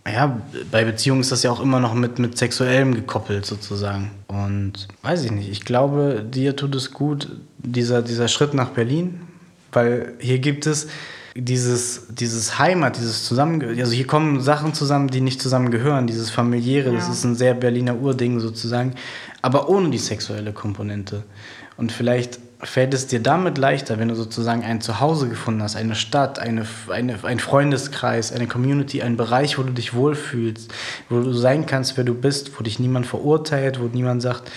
[0.08, 0.39] ja,
[0.72, 4.12] bei Beziehungen ist das ja auch immer noch mit, mit Sexuellem gekoppelt sozusagen.
[4.28, 9.22] Und weiß ich nicht, ich glaube, dir tut es gut, dieser, dieser Schritt nach Berlin,
[9.72, 10.88] weil hier gibt es
[11.36, 13.68] dieses, dieses Heimat, dieses Zusammenge...
[13.68, 17.12] Also hier kommen Sachen zusammen, die nicht zusammengehören, dieses familiäre, das Ja.
[17.14, 18.96] ist ein sehr Berliner Urding sozusagen,
[19.42, 21.24] aber ohne die sexuelle Komponente.
[21.76, 25.94] Und vielleicht fällt es dir damit leichter, wenn du sozusagen ein Zuhause gefunden hast, eine
[25.94, 30.74] Stadt, eine, eine, ein Freundeskreis, eine Community, einen Bereich, wo du dich wohlfühlst,
[31.10, 34.50] wo du sein kannst, wer du bist, wo dich niemand verurteilt, wo niemand sagt,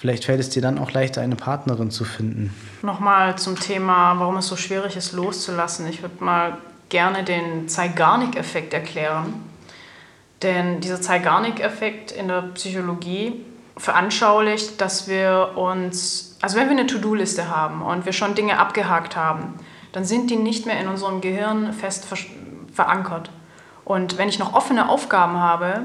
[0.00, 2.54] vielleicht fällt es dir dann auch leichter, eine Partnerin zu finden.
[2.80, 5.86] Nochmal zum Thema, warum es so schwierig ist, loszulassen.
[5.86, 6.56] Ich würde mal
[6.88, 9.34] gerne den Zeigarnik-Effekt erklären.
[10.40, 13.44] Denn dieser Zeigarnik-Effekt in der Psychologie
[13.76, 19.16] veranschaulicht, dass wir uns, also wenn wir eine To-Do-Liste haben und wir schon Dinge abgehakt
[19.16, 19.54] haben,
[19.92, 22.16] dann sind die nicht mehr in unserem Gehirn fest ver
[22.72, 23.30] verankert.
[23.84, 25.82] Und wenn ich noch offene Aufgaben habe,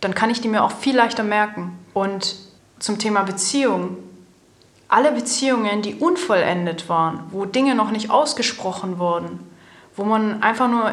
[0.00, 1.78] dann kann ich die mir auch viel leichter merken.
[1.92, 2.36] Und
[2.82, 3.96] zum Thema Beziehung,
[4.88, 9.38] alle Beziehungen, die unvollendet waren, wo Dinge noch nicht ausgesprochen wurden,
[9.96, 10.92] wo man einfach nur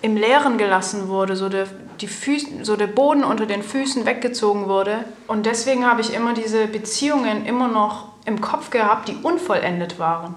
[0.00, 1.66] im Leeren gelassen wurde, so der,
[2.00, 5.04] die Füße, so der Boden unter den Füßen weggezogen wurde.
[5.26, 10.36] Und deswegen habe ich immer diese Beziehungen immer noch im Kopf gehabt, die unvollendet waren.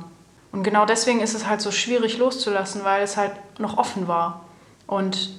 [0.51, 4.45] Und genau deswegen ist es halt so schwierig loszulassen, weil es halt noch offen war.
[4.87, 5.29] Und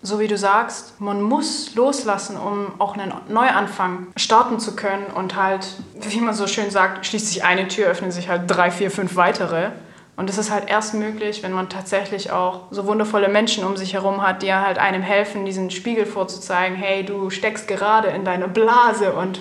[0.00, 5.34] so wie du sagst, man muss loslassen, um auch einen Neuanfang starten zu können und
[5.34, 5.66] halt,
[6.00, 9.16] wie man so schön sagt, schließt sich eine Tür, öffnen sich halt drei, vier, fünf
[9.16, 9.70] weitere.
[10.16, 13.94] Und das ist halt erst möglich, wenn man tatsächlich auch so wundervolle Menschen um sich
[13.94, 18.48] herum hat, die halt einem helfen, diesen Spiegel vorzuzeigen, hey, du steckst gerade in deiner
[18.48, 19.40] Blase und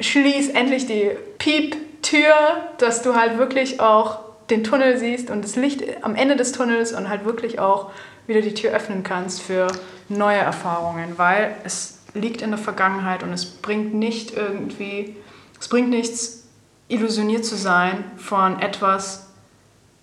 [0.00, 2.34] schließ endlich die Piep-Tür,
[2.78, 4.18] dass du halt wirklich auch
[4.50, 7.90] den Tunnel siehst und das Licht am Ende des Tunnels und halt wirklich auch
[8.26, 9.68] wieder die Tür öffnen kannst für
[10.08, 15.16] neue Erfahrungen, weil es liegt in der Vergangenheit und es bringt nicht irgendwie,
[15.60, 16.44] es bringt nichts,
[16.88, 19.28] illusioniert zu sein von etwas,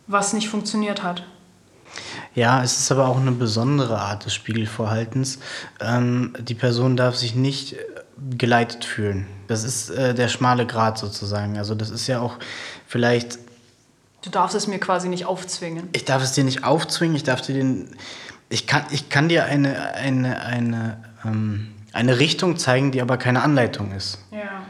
[0.07, 1.23] was nicht funktioniert hat.
[2.33, 5.39] Ja, es ist aber auch eine besondere Art des Spiegelvorhaltens.
[5.79, 7.77] Ähm, die Person darf sich nicht äh,
[8.37, 9.27] geleitet fühlen.
[9.47, 11.57] Das ist äh, der schmale Grat sozusagen.
[11.57, 12.37] Also das ist ja auch
[12.87, 13.37] vielleicht
[14.21, 15.89] Du darfst es mir quasi nicht aufzwingen.
[15.93, 17.89] ich darf es dir nicht aufzwingen, ich darf dir den.
[18.49, 23.41] Ich kann, ich kann dir eine, eine, eine, ähm, eine Richtung zeigen, die aber keine
[23.41, 24.19] Anleitung ist.
[24.31, 24.63] Ja.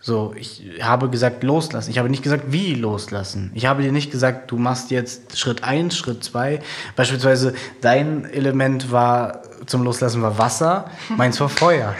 [0.00, 1.90] So, ich habe gesagt, loslassen.
[1.90, 3.52] Ich habe nicht gesagt, wie loslassen.
[3.54, 6.58] Ich habe dir nicht gesagt, du machst jetzt Schritt 1, Schritt 2.
[6.96, 11.94] Beispielsweise dein Element war zum Loslassen war Wasser, meins war Feuer.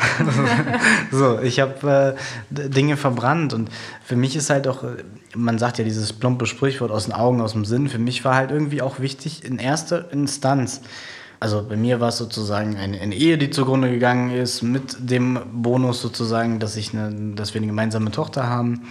[1.10, 2.16] so, ich habe
[2.50, 3.70] äh, Dinge verbrannt und
[4.04, 4.84] für mich ist halt auch,
[5.34, 8.34] man sagt ja dieses plumpe Sprichwort aus den Augen, aus dem Sinn, für mich war
[8.34, 10.82] halt irgendwie auch wichtig in erster Instanz,
[11.42, 15.40] also bei mir war es sozusagen eine, eine Ehe, die zugrunde gegangen ist, mit dem
[15.52, 18.82] Bonus sozusagen, dass, ich eine, dass wir eine gemeinsame Tochter haben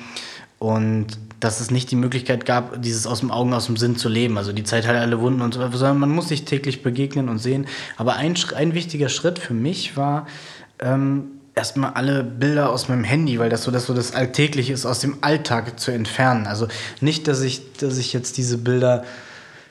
[0.59, 1.07] und
[1.41, 4.37] dass es nicht die Möglichkeit gab, dieses aus dem Augen, aus dem Sinn zu leben.
[4.37, 7.27] Also die Zeit hat alle Wunden und so weiter, sondern man muss sich täglich begegnen
[7.27, 7.67] und sehen.
[7.97, 10.27] Aber ein, ein wichtiger Schritt für mich war,
[10.79, 14.85] ähm, erstmal alle Bilder aus meinem Handy, weil das so das, so das Alltägliche ist,
[14.85, 16.45] aus dem Alltag zu entfernen.
[16.45, 16.67] Also
[17.01, 19.03] nicht, dass ich, dass ich jetzt diese Bilder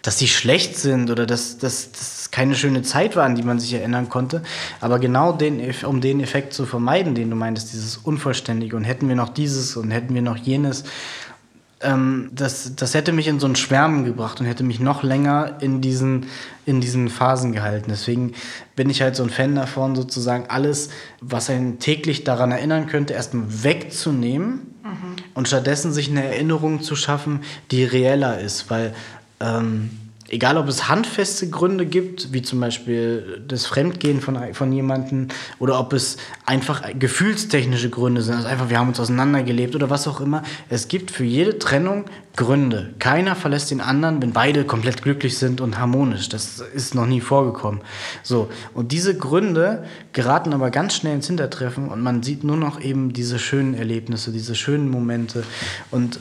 [0.02, 3.74] dass sie schlecht sind oder dass das keine schöne Zeit war, an die man sich
[3.74, 4.42] erinnern konnte.
[4.80, 9.08] Aber genau den, um den Effekt zu vermeiden, den du meintest, dieses Unvollständige und hätten
[9.08, 10.84] wir noch dieses und hätten wir noch jenes,
[11.82, 15.58] ähm, das, das hätte mich in so ein Schwärmen gebracht und hätte mich noch länger
[15.60, 16.26] in diesen,
[16.66, 17.86] in diesen Phasen gehalten.
[17.88, 18.34] Deswegen
[18.76, 23.14] bin ich halt so ein Fan davon, sozusagen alles, was einen täglich daran erinnern könnte,
[23.14, 24.74] erstmal wegzunehmen
[25.34, 28.70] und stattdessen sich eine Erinnerung zu schaffen, die reeller ist.
[28.70, 28.94] Weil
[29.40, 29.90] ähm,
[30.30, 35.28] egal ob es handfeste Gründe gibt, wie zum Beispiel das Fremdgehen von, von jemandem,
[35.58, 36.16] oder ob es
[36.46, 40.42] einfach gefühlstechnische Gründe sind, also einfach wir haben uns auseinandergelebt oder was auch immer.
[40.68, 42.04] Es gibt für jede Trennung
[42.36, 42.94] Gründe.
[43.00, 46.28] Keiner verlässt den anderen, wenn beide komplett glücklich sind und harmonisch.
[46.28, 47.80] Das ist noch nie vorgekommen.
[48.22, 52.80] So, und diese Gründe geraten aber ganz schnell ins Hintertreffen und man sieht nur noch
[52.80, 55.42] eben diese schönen Erlebnisse, diese schönen Momente.
[55.90, 56.20] Und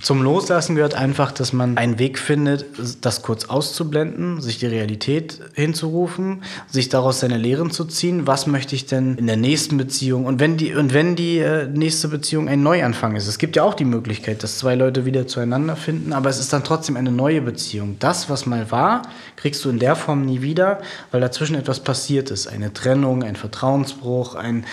[0.00, 2.64] zum Loslassen gehört einfach, dass man einen Weg findet,
[3.02, 8.26] das kurz auszublenden, sich die Realität hinzurufen, sich daraus seine Lehren zu ziehen.
[8.26, 10.26] Was möchte ich denn in der nächsten Beziehung?
[10.26, 13.62] Und wenn die, und wenn die äh, nächste Beziehung ein Neuanfang ist, es gibt ja
[13.62, 17.12] auch die Möglichkeit, dass zwei Leute wieder zueinander finden, aber es ist dann trotzdem eine
[17.12, 17.96] neue Beziehung.
[17.98, 19.02] Das, was mal war,
[19.36, 20.80] kriegst du in der Form nie wieder,
[21.12, 22.48] weil dazwischen etwas passiert ist.
[22.48, 24.66] Eine Trennung, ein Vertrauensbruch, ein,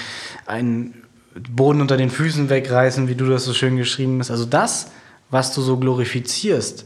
[0.45, 0.95] ein
[1.49, 4.31] Boden unter den Füßen wegreißen, wie du das so schön geschrieben hast.
[4.31, 4.87] Also das
[5.29, 6.85] was du so glorifizierst,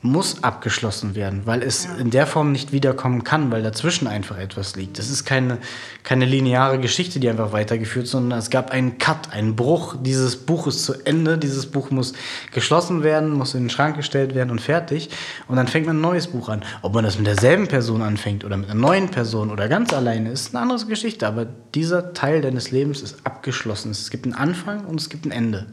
[0.00, 1.96] muss abgeschlossen werden, weil es ja.
[1.96, 4.98] in der Form nicht wiederkommen kann, weil dazwischen einfach etwas liegt.
[4.98, 5.58] Das ist keine,
[6.04, 9.96] keine lineare Geschichte, die einfach weitergeführt, sondern es gab einen Cut, einen Bruch.
[10.00, 12.12] Dieses Buch ist zu Ende, dieses Buch muss
[12.52, 15.10] geschlossen werden, muss in den Schrank gestellt werden und fertig.
[15.48, 16.62] Und dann fängt man ein neues Buch an.
[16.82, 20.30] Ob man das mit derselben Person anfängt oder mit einer neuen Person oder ganz alleine,
[20.30, 21.26] ist eine andere Geschichte.
[21.26, 23.90] Aber dieser Teil deines Lebens ist abgeschlossen.
[23.90, 25.66] Es gibt einen Anfang und es gibt ein Ende.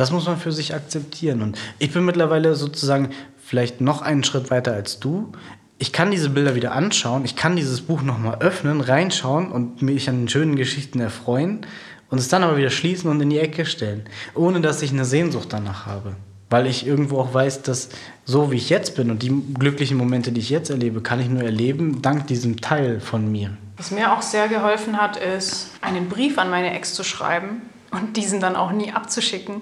[0.00, 1.42] Das muss man für sich akzeptieren.
[1.42, 5.30] Und ich bin mittlerweile sozusagen vielleicht noch einen Schritt weiter als du.
[5.76, 10.08] Ich kann diese Bilder wieder anschauen, ich kann dieses Buch nochmal öffnen, reinschauen und mich
[10.08, 11.66] an den schönen Geschichten erfreuen
[12.08, 15.04] und es dann aber wieder schließen und in die Ecke stellen, ohne dass ich eine
[15.04, 16.16] Sehnsucht danach habe.
[16.48, 17.90] Weil ich irgendwo auch weiß, dass
[18.24, 21.28] so wie ich jetzt bin und die glücklichen Momente, die ich jetzt erlebe, kann ich
[21.28, 23.54] nur erleben dank diesem Teil von mir.
[23.76, 28.16] Was mir auch sehr geholfen hat, ist, einen Brief an meine Ex zu schreiben und
[28.16, 29.60] diesen dann auch nie abzuschicken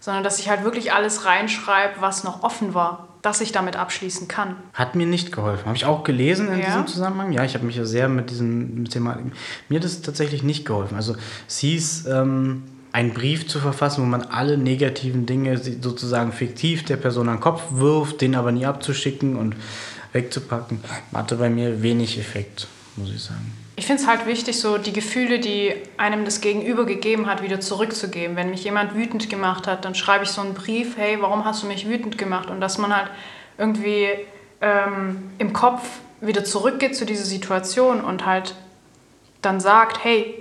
[0.00, 4.28] sondern dass ich halt wirklich alles reinschreibe, was noch offen war, dass ich damit abschließen
[4.28, 4.56] kann.
[4.72, 5.66] Hat mir nicht geholfen.
[5.66, 6.66] Habe ich auch gelesen in ja.
[6.66, 7.32] diesem Zusammenhang.
[7.32, 9.18] Ja, ich habe mich ja sehr mit diesem Thema.
[9.68, 10.96] Mir hat es tatsächlich nicht geholfen.
[10.96, 11.14] Also
[11.46, 16.96] es hieß, ähm, einen Brief zu verfassen, wo man alle negativen Dinge sozusagen fiktiv der
[16.96, 19.54] Person an den Kopf wirft, den aber nie abzuschicken und
[20.12, 20.80] wegzupacken,
[21.14, 24.92] hatte bei mir wenig Effekt, muss ich sagen ich finde es halt wichtig, so die
[24.92, 28.36] Gefühle, die einem das Gegenüber gegeben hat, wieder zurückzugeben.
[28.36, 31.62] Wenn mich jemand wütend gemacht hat, dann schreibe ich so einen Brief, hey, warum hast
[31.62, 32.50] du mich wütend gemacht?
[32.50, 33.10] Und dass man halt
[33.56, 34.06] irgendwie
[34.60, 35.82] ähm, im Kopf
[36.20, 38.54] wieder zurückgeht zu dieser Situation und halt
[39.40, 40.34] dann sagt, hey,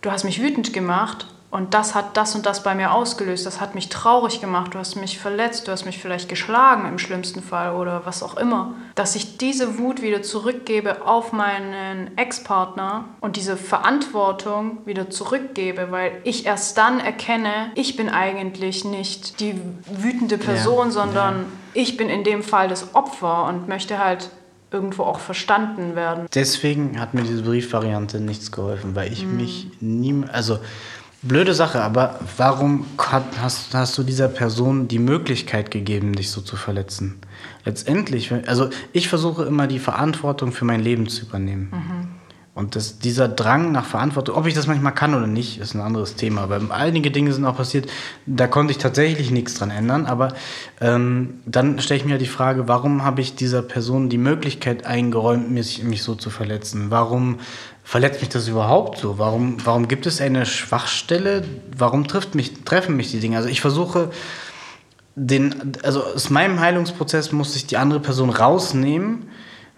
[0.00, 3.46] du hast mich wütend gemacht und das hat das und das bei mir ausgelöst.
[3.46, 4.74] Das hat mich traurig gemacht.
[4.74, 5.66] Du hast mich verletzt.
[5.66, 8.74] Du hast mich vielleicht geschlagen im schlimmsten Fall oder was auch immer.
[8.94, 16.20] Dass ich diese Wut wieder zurückgebe auf meinen Ex-Partner und diese Verantwortung wieder zurückgebe, weil
[16.24, 21.44] ich erst dann erkenne, ich bin eigentlich nicht die wütende Person, ja, sondern ja.
[21.72, 24.28] ich bin in dem Fall das Opfer und möchte halt
[24.70, 26.26] irgendwo auch verstanden werden.
[26.34, 29.36] Deswegen hat mir diese Briefvariante nichts geholfen, weil ich mhm.
[29.36, 30.58] mich nie, also
[31.22, 36.54] Blöde Sache, aber warum hast, hast du dieser Person die Möglichkeit gegeben, dich so zu
[36.54, 37.18] verletzen?
[37.64, 41.70] Letztendlich, also ich versuche immer die Verantwortung für mein Leben zu übernehmen.
[41.72, 42.08] Mhm.
[42.58, 45.80] Und das, dieser Drang nach Verantwortung, ob ich das manchmal kann oder nicht, ist ein
[45.80, 46.42] anderes Thema.
[46.42, 47.88] Aber einige Dinge sind auch passiert,
[48.26, 50.06] da konnte ich tatsächlich nichts dran ändern.
[50.06, 50.34] Aber
[50.80, 55.52] ähm, dann stelle ich mir die Frage, warum habe ich dieser Person die Möglichkeit eingeräumt,
[55.52, 56.86] mich, mich so zu verletzen?
[56.90, 57.38] Warum
[57.88, 59.18] verletzt mich das überhaupt so?
[59.18, 61.42] Warum, warum gibt es eine Schwachstelle?
[61.74, 63.38] Warum trifft mich, treffen mich die Dinge?
[63.38, 64.10] Also ich versuche,
[65.14, 69.30] den, also aus meinem Heilungsprozess muss ich die andere Person rausnehmen,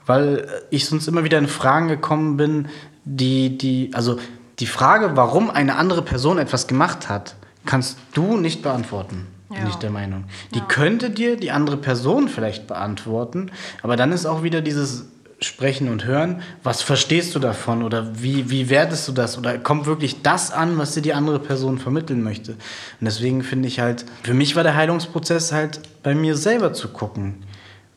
[0.07, 2.69] weil ich sonst immer wieder in Fragen gekommen bin,
[3.05, 4.19] die, die, also
[4.59, 9.29] die Frage, warum eine andere Person etwas gemacht hat, kannst du nicht beantworten.
[9.51, 9.61] Ja.
[9.61, 10.25] Bin ich der Meinung.
[10.53, 10.65] Die ja.
[10.65, 13.53] könnte dir die andere Person vielleicht beantworten,
[13.85, 15.07] aber dann ist auch wieder dieses
[15.43, 19.39] Sprechen und Hören, was verstehst du davon oder wie, wie wertest du das?
[19.39, 22.53] Oder kommt wirklich das an, was dir die andere Person vermitteln möchte?
[22.53, 22.59] Und
[23.07, 27.43] deswegen finde ich halt, für mich war der Heilungsprozess halt bei mir selber zu gucken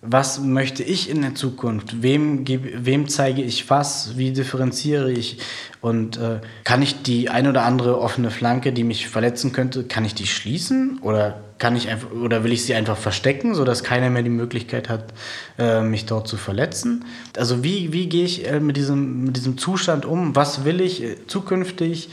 [0.06, 2.04] was möchte ich in der Zukunft?
[2.04, 4.18] Wem, wem zeige ich was?
[4.18, 5.38] Wie differenziere ich?
[5.80, 10.04] Und äh, kann ich die ein oder andere offene Flanke, die mich verletzen könnte, kann
[10.04, 10.99] ich die schließen?
[11.01, 14.89] Oder, kann ich einfach, oder will ich sie einfach verstecken, sodass keiner mehr die Möglichkeit
[14.89, 15.14] hat,
[15.58, 17.06] äh, mich dort zu verletzen?
[17.38, 20.36] Also wie, wie gehe ich äh, mit, diesem, mit diesem Zustand um?
[20.36, 22.10] Was will ich äh, zukünftig?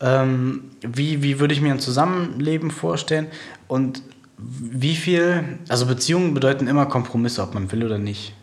[0.00, 3.26] Ähm, wie, wie würde ich mir ein Zusammenleben vorstellen?
[3.68, 4.02] Und
[4.38, 8.34] wie viel, also Beziehungen bedeuten immer Kompromisse, ob man will oder nicht.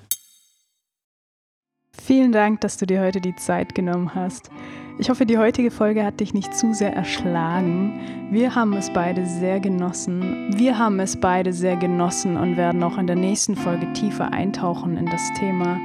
[2.01, 4.49] Vielen Dank, dass du dir heute die Zeit genommen hast.
[4.99, 8.29] Ich hoffe, die heutige Folge hat dich nicht zu sehr erschlagen.
[8.31, 10.53] Wir haben es beide sehr genossen.
[10.57, 14.97] Wir haben es beide sehr genossen und werden auch in der nächsten Folge tiefer eintauchen
[14.97, 15.79] in das Thema